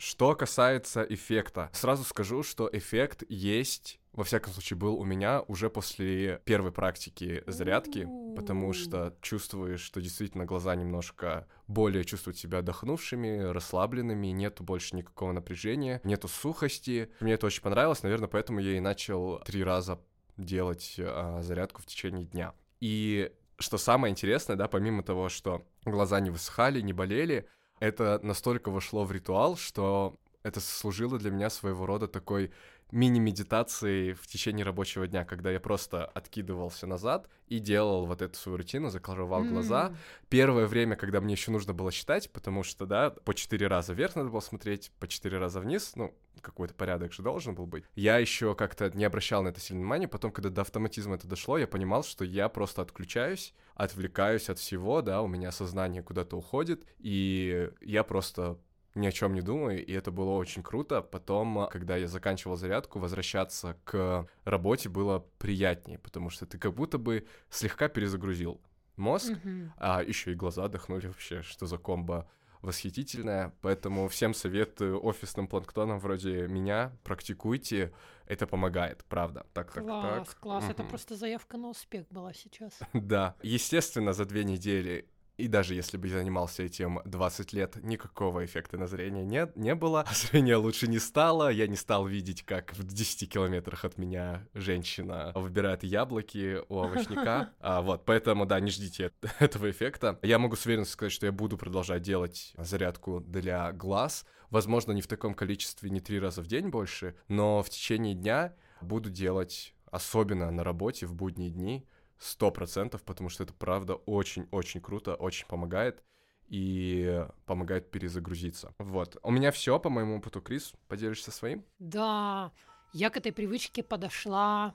Что 0.00 0.34
касается 0.34 1.02
эффекта, 1.02 1.68
сразу 1.74 2.04
скажу, 2.04 2.42
что 2.42 2.70
эффект 2.72 3.22
есть, 3.28 4.00
во 4.14 4.24
всяком 4.24 4.50
случае, 4.54 4.78
был 4.78 4.94
у 4.98 5.04
меня 5.04 5.42
уже 5.42 5.68
после 5.68 6.40
первой 6.46 6.72
практики 6.72 7.44
зарядки, 7.46 8.08
потому 8.34 8.72
что 8.72 9.14
чувствуешь, 9.20 9.82
что 9.82 10.00
действительно 10.00 10.46
глаза 10.46 10.74
немножко 10.74 11.46
более 11.66 12.06
чувствуют 12.06 12.38
себя 12.38 12.60
отдохнувшими, 12.60 13.52
расслабленными, 13.52 14.28
нету 14.28 14.64
больше 14.64 14.96
никакого 14.96 15.32
напряжения, 15.32 16.00
нету 16.02 16.28
сухости. 16.28 17.10
Мне 17.20 17.34
это 17.34 17.44
очень 17.44 17.60
понравилось, 17.62 18.02
наверное, 18.02 18.28
поэтому 18.28 18.60
я 18.60 18.78
и 18.78 18.80
начал 18.80 19.40
три 19.40 19.62
раза 19.62 20.00
делать 20.38 20.96
а, 20.98 21.42
зарядку 21.42 21.82
в 21.82 21.86
течение 21.86 22.24
дня. 22.24 22.54
И 22.80 23.30
что 23.58 23.76
самое 23.76 24.12
интересное, 24.12 24.56
да, 24.56 24.66
помимо 24.66 25.02
того, 25.02 25.28
что 25.28 25.66
глаза 25.84 26.20
не 26.20 26.30
высыхали, 26.30 26.80
не 26.80 26.94
болели, 26.94 27.46
это 27.80 28.20
настолько 28.22 28.70
вошло 28.70 29.04
в 29.04 29.12
ритуал, 29.12 29.56
что 29.56 30.14
это 30.42 30.60
служило 30.60 31.18
для 31.18 31.30
меня 31.30 31.50
своего 31.50 31.86
рода 31.86 32.08
такой 32.08 32.50
мини-медитацией 32.92 34.14
в 34.14 34.26
течение 34.26 34.64
рабочего 34.64 35.06
дня, 35.06 35.24
когда 35.24 35.50
я 35.50 35.60
просто 35.60 36.04
откидывался 36.04 36.86
назад 36.86 37.28
и 37.46 37.58
делал 37.58 38.06
вот 38.06 38.22
эту 38.22 38.36
свою 38.36 38.58
рутину, 38.58 38.90
закрывал 38.90 39.44
глаза. 39.44 39.88
М, 39.88 39.96
Первое 40.28 40.66
время, 40.66 40.96
когда 40.96 41.20
мне 41.20 41.34
еще 41.34 41.50
нужно 41.50 41.72
было 41.72 41.90
считать, 41.92 42.30
потому 42.32 42.62
что, 42.62 42.86
да, 42.86 43.10
по 43.10 43.34
четыре 43.34 43.66
раза 43.66 43.92
вверх 43.92 44.16
надо 44.16 44.30
было 44.30 44.40
смотреть, 44.40 44.90
по 44.98 45.06
четыре 45.08 45.38
раза 45.38 45.60
вниз, 45.60 45.92
ну, 45.96 46.14
какой-то 46.40 46.74
порядок 46.74 47.12
же 47.12 47.22
должен 47.22 47.54
был 47.54 47.66
быть. 47.66 47.84
Я 47.94 48.18
еще 48.18 48.54
как-то 48.54 48.90
не 48.90 49.04
обращал 49.04 49.42
на 49.42 49.48
это 49.48 49.60
сильно 49.60 49.80
внимания, 49.82 50.08
потом, 50.08 50.32
когда 50.32 50.48
до 50.48 50.62
автоматизма 50.62 51.16
это 51.16 51.28
дошло, 51.28 51.58
я 51.58 51.66
понимал, 51.66 52.02
что 52.02 52.24
я 52.24 52.48
просто 52.48 52.82
отключаюсь, 52.82 53.54
отвлекаюсь 53.74 54.48
от 54.48 54.58
всего, 54.58 55.02
да, 55.02 55.22
у 55.22 55.26
меня 55.28 55.52
сознание 55.52 56.02
куда-то 56.02 56.36
уходит, 56.36 56.86
и 56.98 57.70
я 57.82 58.04
просто 58.04 58.58
ни 58.94 59.06
о 59.06 59.12
чем 59.12 59.34
не 59.34 59.40
думаю, 59.42 59.84
и 59.84 59.92
это 59.92 60.10
было 60.10 60.30
очень 60.30 60.62
круто. 60.62 61.00
Потом, 61.02 61.68
когда 61.70 61.96
я 61.96 62.08
заканчивал 62.08 62.56
зарядку, 62.56 62.98
возвращаться 62.98 63.76
к 63.84 64.28
работе 64.44 64.88
было 64.88 65.24
приятнее, 65.38 65.98
потому 65.98 66.30
что 66.30 66.46
ты 66.46 66.58
как 66.58 66.74
будто 66.74 66.98
бы 66.98 67.26
слегка 67.50 67.88
перезагрузил 67.88 68.60
мозг, 68.96 69.30
мгм. 69.30 69.72
а 69.76 70.02
еще 70.02 70.32
и 70.32 70.34
глаза 70.34 70.64
отдохнули 70.64 71.06
вообще, 71.06 71.42
что 71.42 71.66
за 71.66 71.78
комбо 71.78 72.28
восхитительная. 72.62 73.54
Поэтому 73.62 74.08
всем 74.08 74.34
советую 74.34 75.02
офисным 75.04 75.46
планктоном 75.46 75.98
вроде 75.98 76.46
меня, 76.46 76.92
практикуйте, 77.04 77.92
это 78.26 78.46
помогает, 78.46 79.04
правда. 79.08 79.46
Так, 79.54 79.72
так, 79.72 79.84
Класс, 79.84 80.28
так. 80.28 80.38
класс. 80.40 80.64
Это 80.68 80.82
Мгм. 80.82 80.90
просто 80.90 81.16
заявка 81.16 81.56
на 81.56 81.68
успех 81.70 82.06
была 82.10 82.32
сейчас. 82.32 82.78
Да, 82.92 83.34
естественно, 83.42 84.12
за 84.12 84.24
две 84.24 84.44
недели 84.44 85.08
и 85.40 85.48
даже 85.48 85.74
если 85.74 85.96
бы 85.96 86.08
я 86.08 86.18
занимался 86.18 86.62
этим 86.62 87.00
20 87.04 87.52
лет, 87.52 87.76
никакого 87.82 88.44
эффекта 88.44 88.78
на 88.78 88.86
зрение 88.86 89.24
не, 89.24 89.48
не 89.54 89.74
было. 89.74 90.04
Зрение 90.12 90.56
лучше 90.56 90.86
не 90.86 90.98
стало, 90.98 91.50
я 91.50 91.66
не 91.66 91.76
стал 91.76 92.06
видеть, 92.06 92.42
как 92.42 92.72
в 92.74 92.84
10 92.84 93.30
километрах 93.30 93.84
от 93.84 93.98
меня 93.98 94.46
женщина 94.54 95.32
выбирает 95.34 95.82
яблоки 95.82 96.60
у 96.68 96.78
овощника. 96.78 97.50
А, 97.60 97.82
вот, 97.82 98.04
поэтому, 98.04 98.46
да, 98.46 98.58
не 98.60 98.70
ждите 98.70 99.12
этого 99.38 99.70
эффекта. 99.70 100.18
Я 100.22 100.38
могу 100.38 100.56
с 100.56 100.66
уверенностью 100.66 100.94
сказать, 100.94 101.12
что 101.12 101.26
я 101.26 101.32
буду 101.32 101.56
продолжать 101.56 102.02
делать 102.02 102.52
зарядку 102.56 103.20
для 103.20 103.72
глаз. 103.72 104.24
Возможно, 104.50 104.92
не 104.92 105.02
в 105.02 105.06
таком 105.06 105.34
количестве, 105.34 105.90
не 105.90 106.00
три 106.00 106.18
раза 106.18 106.42
в 106.42 106.46
день 106.46 106.68
больше, 106.68 107.14
но 107.28 107.62
в 107.62 107.70
течение 107.70 108.14
дня 108.14 108.54
буду 108.80 109.10
делать, 109.10 109.74
особенно 109.90 110.50
на 110.50 110.64
работе 110.64 111.06
в 111.06 111.14
будние 111.14 111.50
дни, 111.50 111.86
сто 112.20 112.50
процентов, 112.52 113.02
потому 113.02 113.28
что 113.30 113.42
это 113.42 113.52
правда 113.52 113.94
очень-очень 113.94 114.80
круто, 114.80 115.14
очень 115.14 115.46
помогает 115.46 116.04
и 116.46 117.26
помогает 117.46 117.90
перезагрузиться. 117.90 118.74
Вот. 118.78 119.16
У 119.22 119.30
меня 119.30 119.50
все 119.50 119.80
по 119.80 119.88
моему 119.88 120.16
опыту, 120.18 120.40
Крис. 120.40 120.74
Поделишься 120.86 121.30
своим? 121.30 121.64
Да, 121.78 122.52
я 122.92 123.10
к 123.10 123.16
этой 123.16 123.32
привычке 123.32 123.82
подошла, 123.82 124.74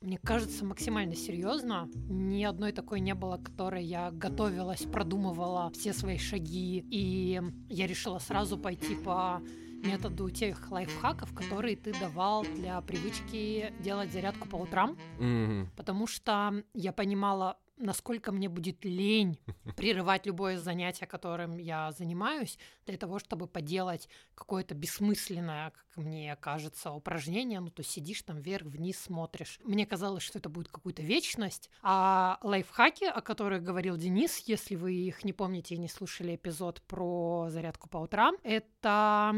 мне 0.00 0.18
кажется, 0.18 0.64
максимально 0.64 1.16
серьезно. 1.16 1.90
Ни 2.08 2.44
одной 2.44 2.72
такой 2.72 3.00
не 3.00 3.14
было, 3.14 3.36
которой 3.36 3.84
я 3.84 4.10
готовилась, 4.10 4.82
продумывала 4.82 5.70
все 5.72 5.92
свои 5.92 6.16
шаги, 6.16 6.78
и 6.90 7.40
я 7.68 7.86
решила 7.86 8.20
сразу 8.20 8.56
пойти 8.56 8.94
по 8.94 9.42
методу 9.82 10.30
тех 10.30 10.70
лайфхаков, 10.70 11.32
которые 11.34 11.76
ты 11.76 11.92
давал 11.98 12.42
для 12.56 12.80
привычки 12.80 13.72
делать 13.80 14.12
зарядку 14.12 14.48
по 14.48 14.56
утрам, 14.56 14.96
Мгм. 15.18 15.68
потому 15.76 16.06
что 16.06 16.62
я 16.74 16.92
понимала, 16.92 17.58
насколько 17.78 18.32
мне 18.32 18.48
будет 18.48 18.84
лень 18.84 19.38
прерывать 19.76 20.26
любое 20.26 20.58
занятие, 20.58 21.06
которым 21.06 21.58
я 21.58 21.92
занимаюсь, 21.92 22.58
для 22.86 22.96
того, 22.96 23.18
чтобы 23.18 23.46
поделать 23.46 24.08
какое-то 24.34 24.74
бессмысленное, 24.74 25.70
как 25.70 25.84
мне 25.96 26.36
кажется, 26.36 26.90
упражнение. 26.92 27.60
Ну, 27.60 27.70
то 27.70 27.82
сидишь 27.82 28.22
там 28.22 28.40
вверх-вниз 28.40 28.98
смотришь. 28.98 29.58
Мне 29.64 29.86
казалось, 29.86 30.22
что 30.22 30.38
это 30.38 30.48
будет 30.48 30.68
какую-то 30.68 31.02
вечность. 31.02 31.70
А 31.82 32.38
лайфхаки, 32.42 33.04
о 33.04 33.20
которых 33.20 33.62
говорил 33.62 33.96
Денис, 33.96 34.38
если 34.46 34.74
вы 34.76 34.94
их 34.94 35.24
не 35.24 35.32
помните 35.32 35.74
и 35.74 35.78
не 35.78 35.88
слушали 35.88 36.34
эпизод 36.36 36.82
про 36.82 37.48
зарядку 37.50 37.88
по 37.88 37.98
утрам, 37.98 38.36
это 38.42 39.34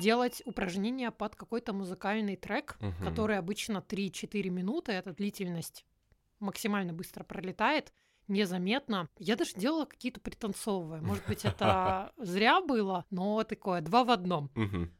делать 0.00 0.42
упражнения 0.44 1.10
под 1.10 1.34
какой-то 1.36 1.72
музыкальный 1.72 2.36
трек, 2.36 2.76
Мгм. 2.80 3.04
который 3.04 3.38
обычно 3.38 3.78
3-4 3.86 4.50
минуты, 4.50 4.92
это 4.92 5.12
длительность 5.12 5.84
максимально 6.40 6.92
быстро 6.92 7.24
пролетает, 7.24 7.92
незаметно. 8.28 9.08
Я 9.18 9.36
даже 9.36 9.54
делала 9.54 9.84
какие-то 9.84 10.20
пританцовывая. 10.20 11.00
Может 11.00 11.26
быть, 11.26 11.44
это 11.44 12.12
зря 12.18 12.60
было, 12.60 13.04
но 13.10 13.42
такое 13.44 13.80
два 13.80 14.04
в 14.04 14.10
одном. 14.10 14.50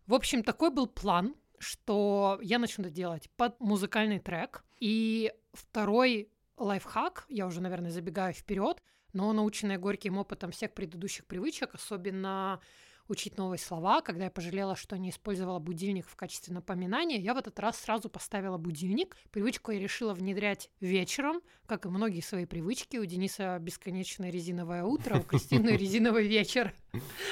В 0.07 0.14
общем, 0.14 0.42
такой 0.42 0.71
был 0.71 0.87
план, 0.87 1.35
что 1.59 2.38
я 2.42 2.59
начну 2.59 2.88
делать 2.88 3.30
под 3.37 3.59
музыкальный 3.61 4.18
трек. 4.18 4.64
И 4.80 5.33
второй 5.52 6.30
лайфхак, 6.57 7.26
я 7.28 7.47
уже, 7.47 7.61
наверное, 7.61 7.90
забегаю 7.90 8.33
вперед, 8.33 8.83
но 9.12 9.33
наученная 9.33 9.78
горьким 9.78 10.18
опытом 10.18 10.50
всех 10.50 10.75
предыдущих 10.75 11.26
привычек, 11.26 11.75
особенно 11.75 12.61
учить 13.09 13.37
новые 13.37 13.59
слова, 13.59 14.00
когда 14.00 14.25
я 14.25 14.31
пожалела, 14.31 14.77
что 14.77 14.97
не 14.97 15.11
использовала 15.11 15.59
будильник 15.59 16.07
в 16.09 16.17
качестве 16.17 16.55
напоминания, 16.55 17.19
я 17.19 17.35
в 17.35 17.38
этот 17.38 17.59
раз 17.59 17.79
сразу 17.79 18.09
поставила 18.09 18.59
будильник. 18.59 19.17
Привычку 19.31 19.73
я 19.73 19.81
решила 19.81 20.15
внедрять 20.15 20.71
вечером, 20.81 21.41
как 21.67 21.87
и 21.87 21.88
многие 21.88 22.21
свои 22.21 22.45
привычки. 22.45 22.97
У 22.99 23.05
Дениса 23.05 23.59
бесконечное 23.61 24.31
резиновое 24.31 24.85
утро, 24.85 25.19
у 25.19 25.23
Кристины 25.23 25.71
резиновый 25.77 26.27
вечер. 26.27 26.73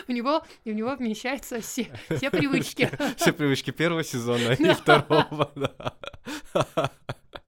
У 0.09 0.13
него, 0.13 0.43
и 0.65 0.71
у 0.71 0.75
него 0.75 0.95
вмещаются 0.97 1.61
все, 1.61 1.89
все 2.11 2.31
привычки. 2.31 2.91
Все 3.17 3.33
привычки 3.33 3.71
первого 3.71 4.05
сезона 4.05 4.53
и 4.53 4.71
второго, 4.75 5.53
да. 5.55 6.93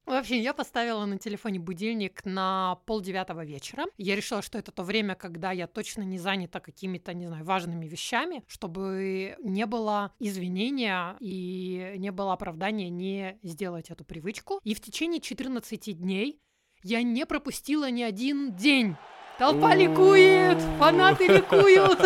В 0.09 0.13
общем, 0.13 0.41
я 0.41 0.55
поставила 0.55 1.05
на 1.05 1.19
телефоне 1.19 1.59
будильник 1.59 2.25
на 2.25 2.79
полдевятого 2.87 3.45
вечера. 3.45 3.85
Я 3.99 4.17
решила, 4.17 4.41
что 4.41 4.57
это 4.57 4.73
то 4.73 4.83
время, 4.83 5.15
когда 5.15 5.53
я 5.53 5.67
точно 5.67 6.01
не 6.01 6.17
занята 6.17 6.61
какими-то, 6.61 7.13
не 7.13 7.27
знаю, 7.27 7.45
важными 7.45 7.87
вещами, 7.87 8.43
чтобы 8.47 9.37
не 9.43 9.67
было 9.67 10.15
извинения 10.19 11.15
и 11.21 11.93
не 11.99 12.11
было 12.11 12.33
оправдания 12.33 12.89
не 12.89 13.39
сделать 13.43 13.91
эту 13.91 14.07
привычку. 14.07 14.61
И 14.65 14.73
в 14.73 14.81
течение 14.81 15.21
14 15.21 15.99
дней 15.99 16.41
я 16.83 17.03
не 17.03 17.27
пропустила 17.27 17.91
ни 17.91 18.03
один 18.03 18.55
день. 18.57 18.97
Толпа 19.39 19.75
ликует, 19.75 20.59
фанаты 20.79 21.27
ликуют. 21.37 22.01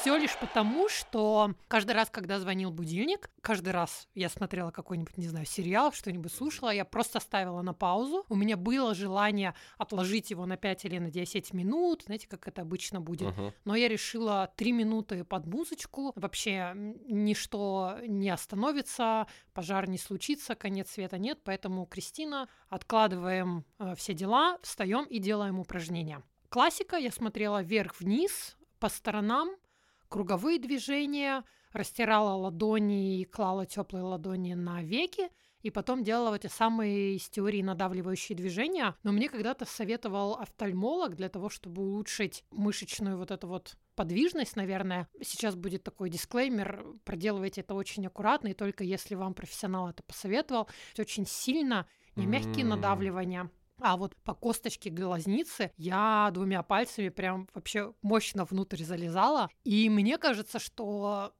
Все 0.00 0.16
лишь 0.16 0.34
потому, 0.38 0.88
что 0.88 1.52
каждый 1.68 1.92
раз, 1.92 2.08
когда 2.08 2.40
звонил 2.40 2.70
будильник, 2.70 3.30
каждый 3.42 3.74
раз 3.74 4.08
я 4.14 4.30
смотрела 4.30 4.70
какой-нибудь, 4.70 5.18
не 5.18 5.28
знаю, 5.28 5.44
сериал, 5.44 5.92
что-нибудь 5.92 6.32
слушала, 6.32 6.70
я 6.70 6.86
просто 6.86 7.20
ставила 7.20 7.60
на 7.60 7.74
паузу. 7.74 8.24
У 8.30 8.34
меня 8.34 8.56
было 8.56 8.94
желание 8.94 9.54
отложить 9.76 10.30
его 10.30 10.46
на 10.46 10.56
5 10.56 10.86
или 10.86 10.96
на 10.96 11.10
10 11.10 11.52
минут, 11.52 12.04
знаете, 12.06 12.28
как 12.28 12.48
это 12.48 12.62
обычно 12.62 13.02
будет. 13.02 13.36
Мгм. 13.36 13.52
Но 13.66 13.74
я 13.74 13.88
решила 13.88 14.50
3 14.56 14.72
минуты 14.72 15.22
под 15.22 15.44
музычку. 15.44 16.12
Вообще 16.16 16.72
ничто 16.74 17.98
не 18.06 18.30
остановится, 18.30 19.26
пожар 19.52 19.86
не 19.86 19.98
случится, 19.98 20.54
конец 20.54 20.92
света 20.92 21.18
нет. 21.18 21.40
Поэтому, 21.44 21.84
Кристина, 21.84 22.48
откладываем 22.70 23.66
э, 23.78 23.94
все 23.96 24.14
дела, 24.14 24.58
встаем 24.62 25.04
и 25.04 25.18
делаем 25.18 25.60
упражнения. 25.60 26.22
Классика, 26.48 26.96
я 26.96 27.12
смотрела 27.12 27.62
вверх-вниз, 27.62 28.56
по 28.78 28.88
сторонам, 28.88 29.50
круговые 30.10 30.58
движения, 30.58 31.44
растирала 31.72 32.34
ладони 32.34 33.20
и 33.20 33.24
клала 33.24 33.64
теплые 33.64 34.02
ладони 34.04 34.52
на 34.54 34.82
веки, 34.82 35.30
и 35.62 35.70
потом 35.70 36.02
делала 36.02 36.34
эти 36.34 36.48
самые 36.48 37.16
из 37.16 37.28
теории 37.28 37.62
надавливающие 37.62 38.36
движения. 38.36 38.96
Но 39.02 39.12
мне 39.12 39.28
когда-то 39.28 39.66
советовал 39.66 40.34
офтальмолог 40.34 41.16
для 41.16 41.28
того, 41.28 41.48
чтобы 41.48 41.82
улучшить 41.82 42.44
мышечную 42.50 43.16
вот 43.18 43.30
эту 43.30 43.46
вот 43.46 43.76
подвижность, 43.94 44.56
наверное. 44.56 45.08
Сейчас 45.22 45.54
будет 45.56 45.84
такой 45.84 46.08
дисклеймер, 46.10 46.84
проделывайте 47.04 47.60
это 47.60 47.74
очень 47.74 48.06
аккуратно, 48.06 48.48
и 48.48 48.54
только 48.54 48.84
если 48.84 49.14
вам 49.14 49.34
профессионал 49.34 49.88
это 49.88 50.02
посоветовал. 50.02 50.68
Очень 50.98 51.26
сильно, 51.26 51.86
не 52.16 52.26
мягкие 52.26 52.64
М. 52.64 52.68
надавливания, 52.68 53.50
а 53.80 53.96
вот 53.96 54.16
по 54.16 54.34
косточке 54.34 54.90
глазницы 54.90 55.72
я 55.76 56.30
двумя 56.32 56.62
пальцами 56.62 57.08
прям 57.08 57.48
вообще 57.54 57.92
мощно 58.02 58.44
внутрь 58.44 58.82
залезала. 58.82 59.48
И 59.64 59.88
мне 59.88 60.18
кажется, 60.18 60.58
что 60.58 61.32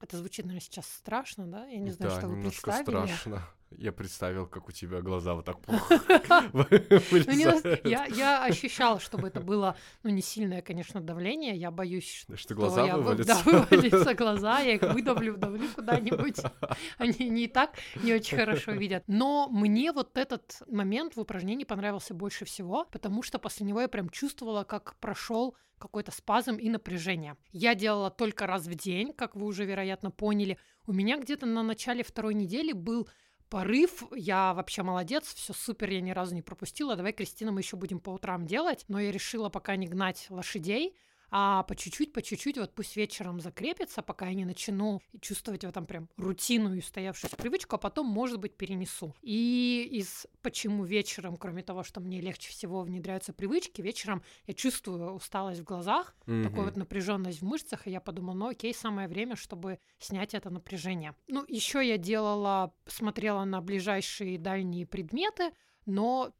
это 0.00 0.16
звучит, 0.18 0.44
наверное, 0.44 0.60
сейчас 0.64 0.86
страшно, 0.86 1.46
да? 1.46 1.66
Я 1.66 1.78
не 1.78 1.90
знаю, 1.90 2.12
Да, 2.12 2.18
что 2.18 2.28
вы 2.28 2.36
немножко 2.36 2.62
представили. 2.70 3.06
страшно. 3.06 3.48
Я 3.70 3.92
представил, 3.92 4.46
как 4.46 4.68
у 4.68 4.72
тебя 4.72 5.00
глаза 5.00 5.34
вот 5.34 5.44
так 5.44 5.58
Ну, 6.52 6.64
нас- 6.70 7.10
вылезают. 7.10 7.84
я, 7.84 8.44
ощущала, 8.44 9.00
чтобы 9.00 9.28
это 9.28 9.40
было, 9.40 9.76
ну, 10.02 10.10
не 10.10 10.22
сильное, 10.22 10.62
конечно, 10.62 11.00
давление. 11.00 11.56
Я 11.56 11.70
боюсь, 11.70 12.26
Что 12.34 12.54
глаза 12.54 12.96
вывалятся. 12.96 13.42
Вывалятся 13.44 14.14
глаза, 14.14 14.60
я 14.60 14.74
их 14.74 14.82
выдавлю, 14.82 15.34
вдавлю 15.34 15.68
куда-нибудь. 15.74 16.38
Они 16.98 17.28
не 17.28 17.48
так 17.48 17.76
не 18.02 18.14
очень 18.14 18.38
хорошо 18.38 18.72
видят. 18.72 19.02
Но 19.08 19.48
мне 19.48 19.92
вот 19.92 20.16
этот 20.16 20.62
момент 20.68 21.16
в 21.16 21.20
упражнении 21.20 21.64
понравился 21.64 22.14
больше 22.14 22.44
всего, 22.44 22.84
потому 22.84 23.22
что 23.22 23.38
после 23.38 23.66
него 23.66 23.80
я 23.80 23.88
прям 23.88 24.08
чувствовала, 24.10 24.64
как 24.64 24.96
прошел 25.00 25.56
какой-то 25.78 26.10
спазм 26.10 26.56
и 26.56 26.70
напряжение. 26.70 27.36
Я 27.52 27.74
делала 27.74 28.10
только 28.10 28.46
раз 28.46 28.66
в 28.66 28.74
день, 28.74 29.12
как 29.12 29.36
вы 29.36 29.46
уже, 29.46 29.64
вероятно, 29.64 30.10
поняли. 30.10 30.56
У 30.86 30.92
меня 30.92 31.18
где-то 31.18 31.46
на 31.46 31.62
начале 31.62 32.02
второй 32.02 32.34
недели 32.34 32.72
был 32.72 33.08
порыв, 33.48 34.02
я 34.14 34.54
вообще 34.54 34.82
молодец, 34.82 35.34
все 35.34 35.52
супер, 35.52 35.90
я 35.90 36.00
ни 36.00 36.10
разу 36.10 36.34
не 36.34 36.42
пропустила. 36.42 36.96
Давай, 36.96 37.12
Кристина, 37.12 37.52
мы 37.52 37.60
еще 37.60 37.76
будем 37.76 38.00
по 38.00 38.10
утрам 38.10 38.46
делать. 38.46 38.84
Но 38.88 39.00
я 39.00 39.12
решила 39.12 39.48
пока 39.48 39.76
не 39.76 39.86
гнать 39.86 40.26
лошадей, 40.30 40.96
а 41.30 41.62
по 41.64 41.74
чуть-чуть, 41.74 42.12
по 42.12 42.22
чуть-чуть, 42.22 42.58
вот 42.58 42.74
пусть 42.74 42.96
вечером 42.96 43.40
закрепится, 43.40 44.02
пока 44.02 44.26
я 44.28 44.34
не 44.34 44.44
начну 44.44 45.00
чувствовать 45.20 45.64
в 45.64 45.68
этом 45.68 45.86
прям 45.86 46.08
рутину 46.16 46.74
и 46.74 46.78
устоявшуюся 46.78 47.36
привычку, 47.36 47.76
а 47.76 47.78
потом, 47.78 48.06
может 48.06 48.38
быть, 48.40 48.56
перенесу. 48.56 49.14
И 49.22 49.88
из 49.92 50.26
почему 50.42 50.84
вечером, 50.84 51.36
кроме 51.36 51.62
того, 51.62 51.82
что 51.82 52.00
мне 52.00 52.20
легче 52.20 52.50
всего 52.50 52.82
внедряются 52.82 53.32
привычки, 53.32 53.82
вечером 53.82 54.22
я 54.46 54.54
чувствую 54.54 55.12
усталость 55.12 55.60
в 55.60 55.64
глазах, 55.64 56.14
такую 56.40 56.64
Мгм. 56.64 56.64
вот 56.66 56.76
напряженность 56.76 57.40
в 57.40 57.44
мышцах, 57.44 57.86
и 57.86 57.90
я 57.90 58.00
подумала, 58.00 58.34
ну 58.34 58.48
окей, 58.48 58.72
самое 58.74 59.08
время, 59.08 59.36
чтобы 59.36 59.78
снять 59.98 60.34
это 60.34 60.50
напряжение. 60.50 61.14
Ну, 61.28 61.44
еще 61.48 61.86
я 61.86 61.98
делала, 61.98 62.74
смотрела 62.86 63.44
на 63.44 63.60
ближайшие 63.60 64.38
дальние 64.38 64.86
предметы, 64.86 65.52
но 65.86 66.32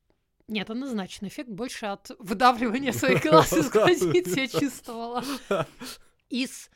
Нет, 0.48 0.70
однозначно, 0.70 1.26
эффект 1.26 1.50
больше 1.50 1.86
от 1.86 2.12
выдавливания 2.20 2.92
своих 2.92 3.22
глаз 3.22 3.52
из 3.52 3.68
глазниц 3.70 4.36
я 4.36 4.46
чувствовала. 4.46 5.24
Из 6.28 6.70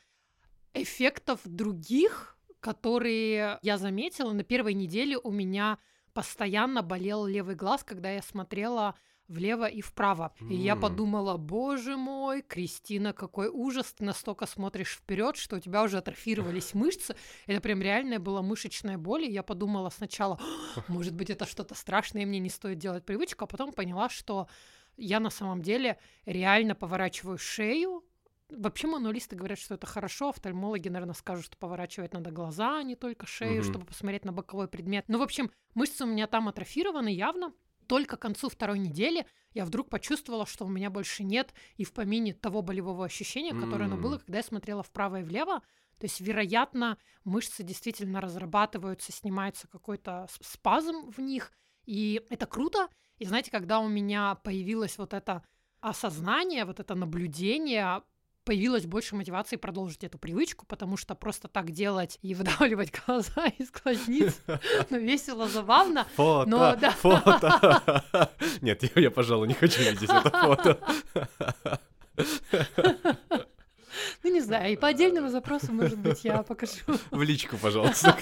эффектов 0.73 1.39
других, 1.45 2.37
которые 2.59 3.59
я 3.61 3.77
заметила, 3.77 4.33
на 4.33 4.43
первой 4.43 4.73
неделе 4.73 5.17
у 5.17 5.31
меня 5.31 5.77
постоянно 6.13 6.81
болел 6.81 7.25
левый 7.25 7.55
глаз, 7.55 7.83
когда 7.83 8.11
я 8.11 8.21
смотрела 8.21 8.95
влево 9.31 9.65
и 9.65 9.81
вправо. 9.81 10.33
И 10.49 10.53
я 10.55 10.75
подумала, 10.75 11.37
боже 11.37 11.97
мой, 11.97 12.41
Кристина, 12.41 13.13
какой 13.13 13.47
ужас, 13.47 13.93
ты 13.93 14.03
настолько 14.03 14.45
смотришь 14.45 14.95
вперед, 14.97 15.37
что 15.37 15.55
у 15.55 15.59
тебя 15.59 15.83
уже 15.83 15.97
атрофировались 15.97 16.73
мышцы. 16.75 17.15
Это 17.47 17.61
прям 17.61 17.81
реальная 17.81 18.19
была 18.19 18.41
мышечная 18.41 18.97
боль. 18.97 19.23
И 19.25 19.31
я 19.31 19.43
подумала 19.43 19.89
сначала, 19.89 20.39
может 20.87 21.15
быть, 21.15 21.29
это 21.29 21.45
что-то 21.45 21.73
страшное, 21.75 22.23
и 22.23 22.25
мне 22.25 22.39
не 22.39 22.49
стоит 22.49 22.77
делать 22.77 23.05
привычку, 23.05 23.45
а 23.45 23.47
потом 23.47 23.71
поняла, 23.73 24.09
что 24.09 24.47
я 24.97 25.19
на 25.19 25.29
самом 25.29 25.61
деле 25.61 25.97
реально 26.25 26.75
поворачиваю 26.75 27.37
шею. 27.37 28.03
Вообще 28.49 28.87
мануалисты 28.87 29.37
говорят, 29.37 29.59
что 29.59 29.75
это 29.75 29.87
хорошо, 29.87 30.27
офтальмологи, 30.29 30.89
наверное, 30.89 31.15
скажут, 31.15 31.45
что 31.45 31.57
поворачивать 31.57 32.13
надо 32.13 32.31
глаза, 32.31 32.79
а 32.79 32.83
не 32.83 32.95
только 32.97 33.25
шею, 33.25 33.61
Мгм. 33.61 33.71
чтобы 33.71 33.85
посмотреть 33.85 34.25
на 34.25 34.33
боковой 34.33 34.67
предмет. 34.67 35.05
Ну, 35.07 35.19
в 35.19 35.21
общем, 35.21 35.49
мышцы 35.73 36.03
у 36.03 36.07
меня 36.07 36.27
там 36.27 36.49
атрофированы 36.49 37.07
явно. 37.07 37.53
Только 37.91 38.15
к 38.15 38.21
концу 38.21 38.47
второй 38.47 38.79
недели 38.79 39.25
я 39.53 39.65
вдруг 39.65 39.89
почувствовала, 39.89 40.45
что 40.45 40.63
у 40.63 40.69
меня 40.69 40.89
больше 40.89 41.25
нет 41.25 41.53
и 41.75 41.83
в 41.83 41.91
помине 41.91 42.33
того 42.33 42.61
болевого 42.61 43.03
ощущения, 43.03 43.53
которое 43.53 43.83
оно 43.83 43.95
М. 43.95 44.01
было, 44.01 44.17
когда 44.17 44.37
я 44.37 44.43
смотрела 44.45 44.81
вправо 44.81 45.19
и 45.19 45.23
влево. 45.23 45.59
То 45.99 46.05
есть, 46.05 46.21
вероятно, 46.21 46.97
мышцы 47.25 47.63
действительно 47.63 48.21
разрабатываются, 48.21 49.11
снимается 49.11 49.67
какой-то 49.67 50.29
спазм 50.39 51.11
в 51.11 51.19
них, 51.19 51.51
и 51.85 52.25
это 52.29 52.45
круто. 52.45 52.87
И 53.17 53.25
знаете, 53.25 53.51
когда 53.51 53.81
у 53.81 53.89
меня 53.89 54.35
появилось 54.35 54.97
вот 54.97 55.13
это 55.13 55.43
осознание, 55.81 56.63
вот 56.63 56.79
это 56.79 56.95
наблюдение, 56.95 58.03
появилось 58.43 58.85
больше 58.85 59.15
мотивации 59.15 59.55
продолжить 59.55 60.03
эту 60.03 60.17
привычку, 60.17 60.65
потому 60.65 60.97
что 60.97 61.15
просто 61.15 61.47
так 61.47 61.71
делать 61.71 62.17
и 62.21 62.33
выдавливать 62.35 62.91
глаза 63.05 63.47
из 63.57 63.71
глазниц, 63.71 64.39
ну, 64.89 64.99
весело, 64.99 65.47
забавно. 65.47 66.05
Фото, 66.15 66.49
Но, 66.49 66.75
да. 66.75 66.91
фото. 67.01 68.31
Нет, 68.61 68.83
я, 68.83 69.01
я, 69.01 69.11
пожалуй, 69.11 69.47
не 69.47 69.53
хочу 69.53 69.81
видеть 69.81 70.09
это 70.09 70.29
фото. 70.29 70.79
Ну, 74.23 74.31
не 74.31 74.41
знаю, 74.41 74.73
и 74.73 74.75
по 74.75 74.87
отдельному 74.87 75.29
запросу, 75.29 75.73
может 75.73 75.97
быть, 75.97 76.23
я 76.23 76.43
покажу. 76.43 76.81
В 77.11 77.21
личку, 77.21 77.57
пожалуйста. 77.57 78.15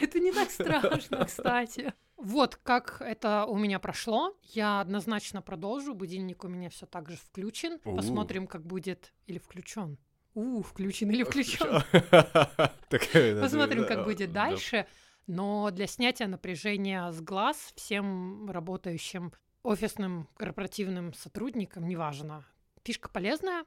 Это 0.00 0.20
не 0.20 0.32
так 0.32 0.50
страшно, 0.50 1.24
кстати. 1.24 1.94
Вот 2.24 2.56
как 2.56 3.02
это 3.02 3.44
у 3.44 3.58
меня 3.58 3.78
прошло. 3.78 4.34
Я 4.44 4.80
однозначно 4.80 5.42
продолжу. 5.42 5.92
Будильник 5.92 6.42
у 6.44 6.48
меня 6.48 6.70
все 6.70 6.86
так 6.86 7.10
же 7.10 7.18
включен. 7.18 7.78
У. 7.84 7.94
Посмотрим, 7.94 8.46
как 8.46 8.64
будет. 8.64 9.12
Или 9.26 9.38
включен. 9.38 9.98
У, 10.32 10.62
включен 10.62 11.10
или 11.10 11.22
включен. 11.22 11.82
Такая, 12.88 13.40
Посмотрим, 13.42 13.86
как 13.86 14.04
будет 14.04 14.32
да. 14.32 14.46
дальше. 14.46 14.86
Но 15.26 15.70
для 15.70 15.86
снятия 15.86 16.26
напряжения 16.26 17.12
с 17.12 17.20
глаз 17.20 17.74
всем 17.76 18.50
работающим 18.50 19.34
офисным 19.62 20.26
корпоративным 20.38 21.12
сотрудникам, 21.12 21.86
неважно, 21.86 22.42
фишка 22.84 23.10
полезная. 23.10 23.66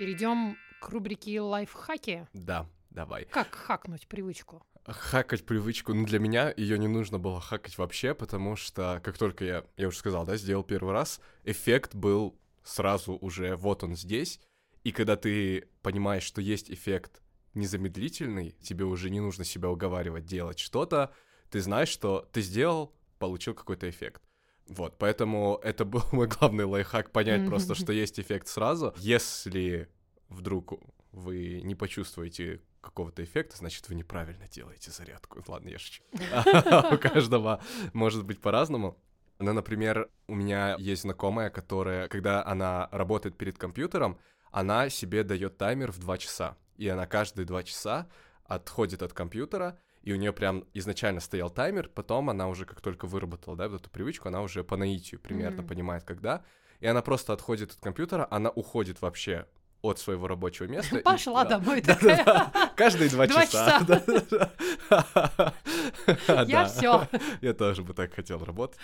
Перейдем 0.00 0.56
к 0.80 0.88
рубрике 0.88 1.40
лайфхаки. 1.40 2.26
Да, 2.32 2.66
давай. 2.90 3.24
Как 3.26 3.54
хакнуть 3.54 4.08
привычку? 4.08 4.66
Хакать 4.86 5.44
привычку, 5.44 5.94
ну 5.94 6.06
для 6.06 6.20
меня 6.20 6.52
ее 6.56 6.78
не 6.78 6.86
нужно 6.86 7.18
было 7.18 7.40
хакать 7.40 7.76
вообще, 7.76 8.14
потому 8.14 8.54
что 8.54 9.00
как 9.02 9.18
только 9.18 9.44
я, 9.44 9.64
я 9.76 9.88
уже 9.88 9.98
сказал, 9.98 10.24
да, 10.24 10.36
сделал 10.36 10.62
первый 10.62 10.92
раз, 10.92 11.20
эффект 11.44 11.94
был 11.94 12.38
сразу 12.62 13.14
уже 13.14 13.56
вот 13.56 13.82
он 13.82 13.96
здесь, 13.96 14.40
и 14.84 14.92
когда 14.92 15.16
ты 15.16 15.68
понимаешь, 15.82 16.22
что 16.22 16.40
есть 16.40 16.70
эффект 16.70 17.20
незамедлительный, 17.54 18.56
тебе 18.62 18.84
уже 18.84 19.10
не 19.10 19.18
нужно 19.18 19.44
себя 19.44 19.70
уговаривать 19.70 20.24
делать 20.24 20.60
что-то, 20.60 21.12
ты 21.50 21.60
знаешь, 21.60 21.88
что 21.88 22.28
ты 22.32 22.40
сделал, 22.40 22.94
получил 23.18 23.54
какой-то 23.54 23.90
эффект. 23.90 24.22
Вот, 24.68 24.98
поэтому 24.98 25.58
это 25.64 25.84
был 25.84 26.04
мой 26.12 26.28
главный 26.28 26.64
лайфхак, 26.64 27.10
понять 27.10 27.46
просто, 27.46 27.74
что 27.74 27.92
есть 27.92 28.20
эффект 28.20 28.46
сразу. 28.46 28.94
Если 28.98 29.88
вдруг 30.28 30.80
вы 31.12 31.62
не 31.62 31.74
почувствуете 31.74 32.60
какого-то 32.86 33.22
эффекта, 33.22 33.56
значит, 33.56 33.88
вы 33.88 33.94
неправильно 33.94 34.46
делаете 34.48 34.90
зарядку. 34.90 35.42
Ладно, 35.48 35.68
я 35.68 35.78
шучу. 35.78 36.02
У 36.92 36.98
каждого 36.98 37.60
может 37.92 38.24
быть 38.24 38.40
по-разному. 38.40 38.96
Ну, 39.38 39.52
например, 39.52 40.08
у 40.28 40.34
меня 40.34 40.76
есть 40.78 41.02
знакомая, 41.02 41.50
которая, 41.50 42.08
когда 42.08 42.44
она 42.46 42.88
работает 42.90 43.36
перед 43.36 43.58
компьютером, 43.58 44.18
она 44.50 44.88
себе 44.88 45.24
дает 45.24 45.58
таймер 45.58 45.92
в 45.92 45.98
2 45.98 46.18
часа. 46.18 46.56
И 46.76 46.88
она 46.88 47.06
каждые 47.06 47.44
2 47.44 47.62
часа 47.64 48.08
отходит 48.44 49.02
от 49.02 49.12
компьютера, 49.12 49.78
и 50.02 50.12
у 50.12 50.16
нее 50.16 50.32
прям 50.32 50.64
изначально 50.72 51.20
стоял 51.20 51.50
таймер, 51.50 51.88
потом 51.88 52.30
она 52.30 52.48
уже 52.48 52.64
как 52.64 52.80
только 52.80 53.06
выработала, 53.06 53.56
да, 53.56 53.68
вот 53.68 53.80
эту 53.82 53.90
привычку, 53.90 54.28
она 54.28 54.40
уже 54.40 54.62
по 54.64 54.76
наитию 54.76 55.20
примерно 55.20 55.62
Мгм. 55.62 55.68
понимает, 55.68 56.04
когда, 56.04 56.44
и 56.80 56.86
она 56.86 57.02
просто 57.02 57.32
отходит 57.32 57.72
от 57.72 57.80
компьютера, 57.80 58.26
она 58.30 58.50
уходит 58.50 59.02
вообще 59.02 59.46
от 59.90 59.98
своего 59.98 60.26
рабочего 60.28 60.66
места. 60.66 60.98
и- 60.98 61.02
Пошла 61.02 61.44
да. 61.46 61.58
домой 61.58 61.80
такая. 61.80 62.24
Да-да-да. 62.24 62.72
Каждые 62.76 63.10
два 63.10 63.26
часа. 63.26 63.80
Я 66.26 66.44
Да. 66.46 66.64
все. 66.66 67.08
Я 67.40 67.54
тоже 67.54 67.82
бы 67.82 67.94
так 67.94 68.14
хотел 68.14 68.42
работать. 68.44 68.78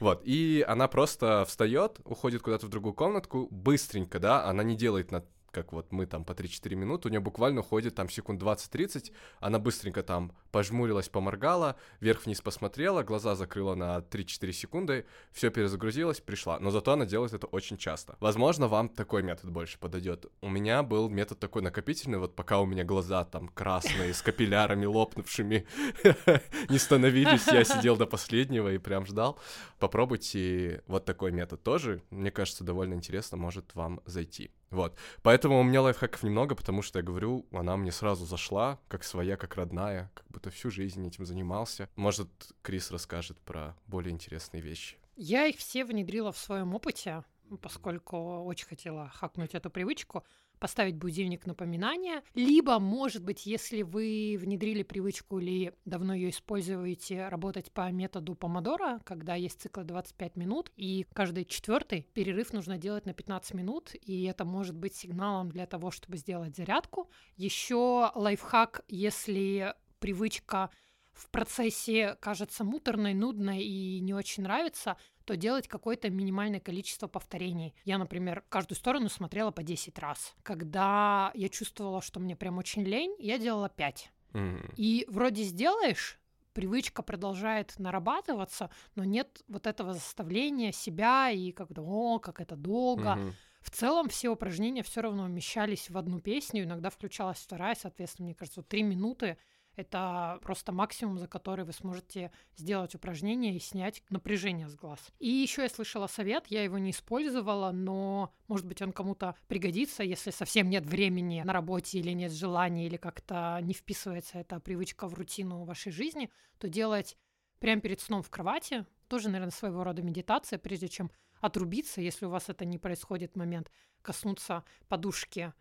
Вот. 0.00 0.22
И 0.24 0.64
она 0.66 0.88
просто 0.88 1.44
встает, 1.46 2.00
уходит 2.04 2.42
куда-то 2.42 2.66
в 2.66 2.68
другую 2.68 2.94
комнатку, 2.94 3.48
быстренько, 3.50 4.18
да, 4.18 4.44
она 4.44 4.62
не 4.62 4.76
делает 4.76 5.10
на 5.10 5.24
как 5.52 5.72
вот 5.72 5.90
мы 5.90 6.06
там 6.06 6.24
по 6.24 6.30
3-4 6.32 6.76
минуты, 6.76 7.08
у 7.08 7.10
нее 7.10 7.18
буквально 7.18 7.62
уходит 7.62 7.96
там 7.96 8.08
секунд 8.08 8.40
20-30, 8.40 9.10
она 9.40 9.58
быстренько 9.58 10.04
там 10.04 10.30
пожмурилась, 10.50 11.08
поморгала, 11.08 11.76
вверх-вниз 12.00 12.40
посмотрела, 12.40 13.02
глаза 13.02 13.34
закрыла 13.34 13.74
на 13.74 13.98
3-4 13.98 14.52
секунды, 14.52 15.06
все 15.32 15.50
перезагрузилось, 15.50 16.20
пришла. 16.20 16.58
Но 16.58 16.70
зато 16.70 16.92
она 16.92 17.06
делает 17.06 17.32
это 17.32 17.46
очень 17.46 17.76
часто. 17.76 18.16
Возможно, 18.20 18.68
вам 18.68 18.88
такой 18.88 19.22
метод 19.22 19.50
больше 19.50 19.78
подойдет. 19.78 20.26
У 20.40 20.48
меня 20.48 20.82
был 20.82 21.08
метод 21.08 21.38
такой 21.38 21.62
накопительный, 21.62 22.18
вот 22.18 22.34
пока 22.34 22.60
у 22.60 22.66
меня 22.66 22.84
глаза 22.84 23.24
там 23.24 23.48
красные, 23.48 24.14
с 24.14 24.22
капиллярами 24.22 24.86
лопнувшими, 24.86 25.66
не 26.68 26.78
становились, 26.78 27.46
я 27.46 27.64
сидел 27.64 27.96
до 27.96 28.06
последнего 28.06 28.72
и 28.72 28.78
прям 28.78 29.06
ждал. 29.06 29.38
Попробуйте 29.78 30.82
вот 30.86 31.04
такой 31.04 31.32
метод 31.32 31.62
тоже. 31.62 32.02
Мне 32.10 32.30
кажется, 32.30 32.64
довольно 32.64 32.94
интересно, 32.94 33.36
может 33.36 33.74
вам 33.74 34.00
зайти. 34.06 34.50
Вот. 34.70 34.96
Поэтому 35.22 35.58
у 35.58 35.62
меня 35.64 35.82
лайфхаков 35.82 36.22
немного, 36.22 36.54
потому 36.54 36.82
что 36.82 37.00
я 37.00 37.02
говорю, 37.02 37.46
она 37.52 37.76
мне 37.76 37.90
сразу 37.90 38.24
зашла, 38.24 38.78
как 38.88 39.02
своя, 39.02 39.36
как 39.36 39.56
родная, 39.56 40.10
как 40.14 40.26
будто 40.40 40.50
всю 40.50 40.70
жизнь 40.70 41.06
этим 41.06 41.26
занимался. 41.26 41.88
Может, 41.96 42.28
Крис 42.62 42.90
расскажет 42.90 43.38
про 43.40 43.76
более 43.86 44.12
интересные 44.12 44.62
вещи. 44.62 44.96
Я 45.16 45.46
их 45.46 45.56
все 45.56 45.84
внедрила 45.84 46.32
в 46.32 46.38
своем 46.38 46.74
опыте, 46.74 47.24
поскольку 47.60 48.44
очень 48.44 48.66
хотела 48.66 49.10
хакнуть 49.10 49.54
эту 49.54 49.68
привычку, 49.68 50.24
поставить 50.58 50.96
будильник 50.96 51.44
напоминания. 51.44 52.22
Либо, 52.34 52.78
может 52.78 53.22
быть, 53.22 53.44
если 53.44 53.82
вы 53.82 54.38
внедрили 54.40 54.82
привычку 54.82 55.40
или 55.40 55.74
давно 55.84 56.14
ее 56.14 56.30
используете, 56.30 57.28
работать 57.28 57.70
по 57.70 57.90
методу 57.90 58.34
помодора, 58.34 59.00
когда 59.04 59.34
есть 59.34 59.60
цикл 59.60 59.82
25 59.82 60.36
минут, 60.36 60.72
и 60.76 61.06
каждый 61.12 61.44
четвертый 61.44 62.06
перерыв 62.14 62.54
нужно 62.54 62.78
делать 62.78 63.04
на 63.04 63.12
15 63.12 63.54
минут, 63.54 63.94
и 63.94 64.24
это 64.24 64.46
может 64.46 64.76
быть 64.76 64.94
сигналом 64.94 65.50
для 65.50 65.66
того, 65.66 65.90
чтобы 65.90 66.16
сделать 66.16 66.56
зарядку. 66.56 67.10
Еще 67.36 68.10
лайфхак, 68.14 68.84
если 68.88 69.74
привычка 70.00 70.70
в 71.12 71.28
процессе 71.30 72.16
кажется 72.20 72.64
муторной, 72.64 73.14
нудной 73.14 73.62
и 73.62 74.00
не 74.00 74.14
очень 74.14 74.42
нравится, 74.44 74.96
то 75.24 75.36
делать 75.36 75.68
какое-то 75.68 76.08
минимальное 76.10 76.60
количество 76.60 77.08
повторений. 77.08 77.74
Я, 77.84 77.98
например, 77.98 78.44
каждую 78.48 78.76
сторону 78.76 79.08
смотрела 79.08 79.50
по 79.50 79.62
10 79.62 79.98
раз. 79.98 80.34
Когда 80.42 81.30
я 81.34 81.48
чувствовала, 81.48 82.00
что 82.00 82.20
мне 82.20 82.36
прям 82.36 82.58
очень 82.58 82.82
лень, 82.84 83.14
я 83.18 83.38
делала 83.38 83.68
5. 83.68 84.12
М, 84.34 84.60
И 84.76 85.04
вроде 85.08 85.42
сделаешь, 85.42 86.20
привычка 86.52 87.02
продолжает 87.02 87.78
нарабатываться, 87.78 88.70
но 88.94 89.04
нет 89.04 89.42
вот 89.48 89.66
этого 89.66 89.92
заставления 89.92 90.72
себя 90.72 91.30
и 91.30 91.52
как-то, 91.52 91.82
о, 91.82 92.18
как 92.18 92.40
это 92.40 92.56
долго. 92.56 93.20
мгм. 93.20 93.36
В 93.60 93.70
целом 93.70 94.08
все 94.08 94.30
упражнения 94.30 94.82
все 94.82 95.02
равно 95.02 95.24
вмещались 95.24 95.90
в 95.90 95.98
одну 95.98 96.20
песню, 96.20 96.64
иногда 96.64 96.88
включалась 96.88 97.38
вторая, 97.38 97.74
соответственно, 97.74 98.26
мне 98.26 98.34
кажется, 98.34 98.62
три 98.62 98.82
минуты 98.82 99.36
это 99.76 100.38
просто 100.42 100.72
максимум, 100.72 101.18
за 101.18 101.26
который 101.26 101.64
вы 101.64 101.72
сможете 101.72 102.32
сделать 102.56 102.94
упражнение 102.94 103.54
и 103.54 103.60
снять 103.60 104.02
напряжение 104.10 104.68
с 104.68 104.74
глаз. 104.74 105.00
И 105.18 105.28
еще 105.28 105.62
я 105.62 105.68
слышала 105.68 106.06
совет, 106.06 106.46
я 106.48 106.62
его 106.62 106.78
не 106.78 106.90
использовала, 106.90 107.70
но, 107.70 108.32
может 108.48 108.66
быть, 108.66 108.82
он 108.82 108.92
кому-то 108.92 109.34
пригодится, 109.48 110.02
если 110.02 110.30
совсем 110.30 110.68
нет 110.68 110.84
времени 110.86 111.42
на 111.44 111.52
работе 111.52 111.98
или 111.98 112.10
нет 112.12 112.32
желания, 112.32 112.86
или 112.86 112.96
как-то 112.96 113.58
не 113.62 113.74
вписывается 113.74 114.38
эта 114.38 114.60
привычка 114.60 115.08
в 115.08 115.14
рутину 115.14 115.64
вашей 115.64 115.92
жизни, 115.92 116.30
то 116.58 116.68
делать 116.68 117.16
прямо 117.58 117.80
перед 117.80 118.00
сном 118.00 118.22
в 118.22 118.30
кровати 118.30 118.86
тоже, 119.08 119.28
наверное, 119.28 119.52
своего 119.52 119.82
рода 119.82 120.02
медитация, 120.02 120.58
прежде 120.58 120.88
чем 120.88 121.10
отрубиться, 121.40 122.00
если 122.00 122.26
у 122.26 122.30
вас 122.30 122.48
это 122.48 122.64
не 122.64 122.78
происходит 122.78 123.34
момент, 123.34 123.70
коснуться 124.02 124.64
подушки. 124.88 125.52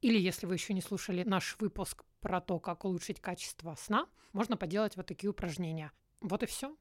Или 0.00 0.18
если 0.18 0.46
вы 0.46 0.54
еще 0.54 0.74
не 0.74 0.80
слушали 0.80 1.24
наш 1.24 1.56
выпуск 1.58 2.04
про 2.20 2.40
то, 2.40 2.58
как 2.58 2.84
улучшить 2.84 3.20
качество 3.20 3.74
сна, 3.78 4.06
можно 4.32 4.56
поделать 4.56 4.96
вот 4.96 5.06
такие 5.06 5.30
упражнения. 5.30 5.92
Вот 6.20 6.42
и 6.42 6.46
все. 6.46 6.74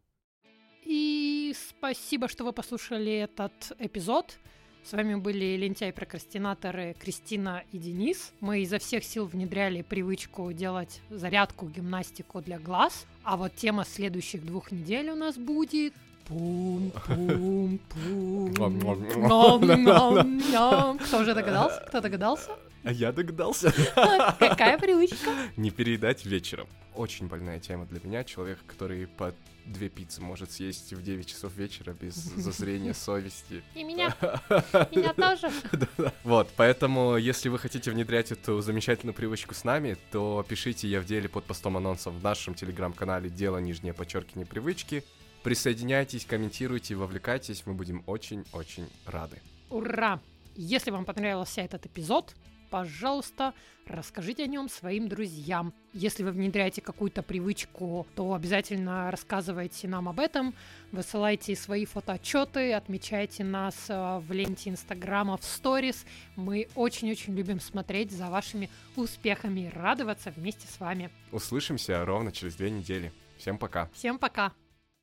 И 0.84 1.54
спасибо, 1.70 2.28
что 2.28 2.44
вы 2.44 2.54
послушали 2.54 3.12
этот 3.12 3.74
эпизод. 3.80 4.38
С 4.84 4.94
вами 4.94 5.16
были 5.16 5.58
лентяй-прокрастинаторы 5.58 6.96
Кристина 6.98 7.64
и 7.74 7.78
Денис. 7.78 8.32
Мы 8.40 8.62
изо 8.62 8.80
всех 8.80 9.04
сил 9.04 9.26
внедряли 9.26 9.82
привычку 9.82 10.54
делать 10.54 11.02
зарядку, 11.10 11.68
гимнастику 11.68 12.42
для 12.42 12.58
глаз. 12.58 13.06
А 13.24 13.36
вот 13.36 13.54
тема 13.56 13.84
следующих 13.84 14.46
двух 14.46 14.72
недель 14.72 15.10
у 15.10 15.16
нас 15.16 15.38
будет 15.38 15.94
пум 16.26 16.94
пум 17.06 17.80
пум. 17.90 18.54
Кто 21.04 21.24
же 21.26 21.34
догадался? 21.34 21.84
Кто 21.88 22.00
догадался? 22.00 22.52
А 22.88 22.92
я 22.94 23.12
догадался. 23.12 23.74
Какая 24.40 24.78
привычка? 24.78 25.30
Не 25.58 25.72
переедать 25.72 26.26
вечером. 26.26 26.70
Очень 26.96 27.28
больная 27.28 27.60
тема 27.60 27.86
для 27.86 28.00
меня. 28.02 28.24
Человек, 28.24 28.60
который 28.66 29.08
по 29.08 29.34
две 29.66 29.90
пиццы 29.90 30.22
может 30.22 30.54
съесть 30.54 30.94
в 30.94 31.04
9 31.04 31.28
часов 31.28 31.54
вечера 31.58 31.92
без 31.92 32.14
зазрения 32.38 32.94
совести. 32.94 33.62
И 33.76 33.84
меня. 33.84 34.16
Меня 34.96 35.14
тоже. 35.14 35.52
Вот, 36.24 36.48
поэтому, 36.56 37.18
если 37.18 37.50
вы 37.50 37.60
хотите 37.60 37.92
внедрять 37.92 38.32
эту 38.32 38.62
замечательную 38.62 39.14
привычку 39.14 39.54
с 39.54 39.66
нами, 39.66 39.98
то 40.14 40.46
пишите 40.48 40.88
«Я 40.88 41.02
в 41.02 41.06
деле» 41.06 41.28
под 41.28 41.44
постом 41.44 41.76
анонсом 41.76 42.18
в 42.18 42.24
нашем 42.24 42.54
телеграм-канале 42.54 43.30
«Дело 43.30 43.58
нижнее 43.58 43.94
подчеркивание 43.94 44.48
привычки». 44.48 45.04
Присоединяйтесь, 45.44 46.24
комментируйте, 46.24 46.96
вовлекайтесь, 46.96 47.64
мы 47.66 47.74
будем 47.74 48.04
очень-очень 48.06 48.88
рады. 49.06 49.42
Ура! 49.70 50.22
Если 50.56 50.90
вам 50.90 51.06
понравился 51.06 51.62
этот 51.62 51.86
эпизод, 51.86 52.34
пожалуйста, 52.70 53.54
расскажите 53.88 54.44
о 54.44 54.48
нем 54.48 54.70
своим 54.70 55.08
друзьям. 55.08 55.74
Если 55.94 56.24
вы 56.24 56.32
внедряете 56.32 56.82
какую-то 56.82 57.24
привычку, 57.24 58.08
то 58.16 58.34
обязательно 58.34 59.10
рассказывайте 59.12 59.88
нам 59.88 60.10
об 60.10 60.20
этом, 60.20 60.54
высылайте 60.92 61.56
свои 61.56 61.86
фотоотчеты, 61.86 62.74
отмечайте 62.74 63.44
нас 63.44 63.90
э, 63.90 64.20
в 64.20 64.32
ленте 64.32 64.70
Инстаграма, 64.70 65.38
в 65.38 65.44
сторис. 65.44 66.06
Мы 66.36 66.68
очень-очень 66.76 67.36
любим 67.36 67.60
смотреть 67.60 68.12
за 68.12 68.30
вашими 68.30 68.70
успехами 68.96 69.62
и 69.62 69.70
радоваться 69.70 70.32
вместе 70.32 70.68
с 70.68 70.80
вами. 70.80 71.10
Услышимся 71.32 72.04
ровно 72.06 72.32
через 72.32 72.56
две 72.56 72.70
недели. 72.70 73.12
Всем 73.38 73.58
пока. 73.58 73.90
Всем 73.94 74.20
пока! 74.20 74.54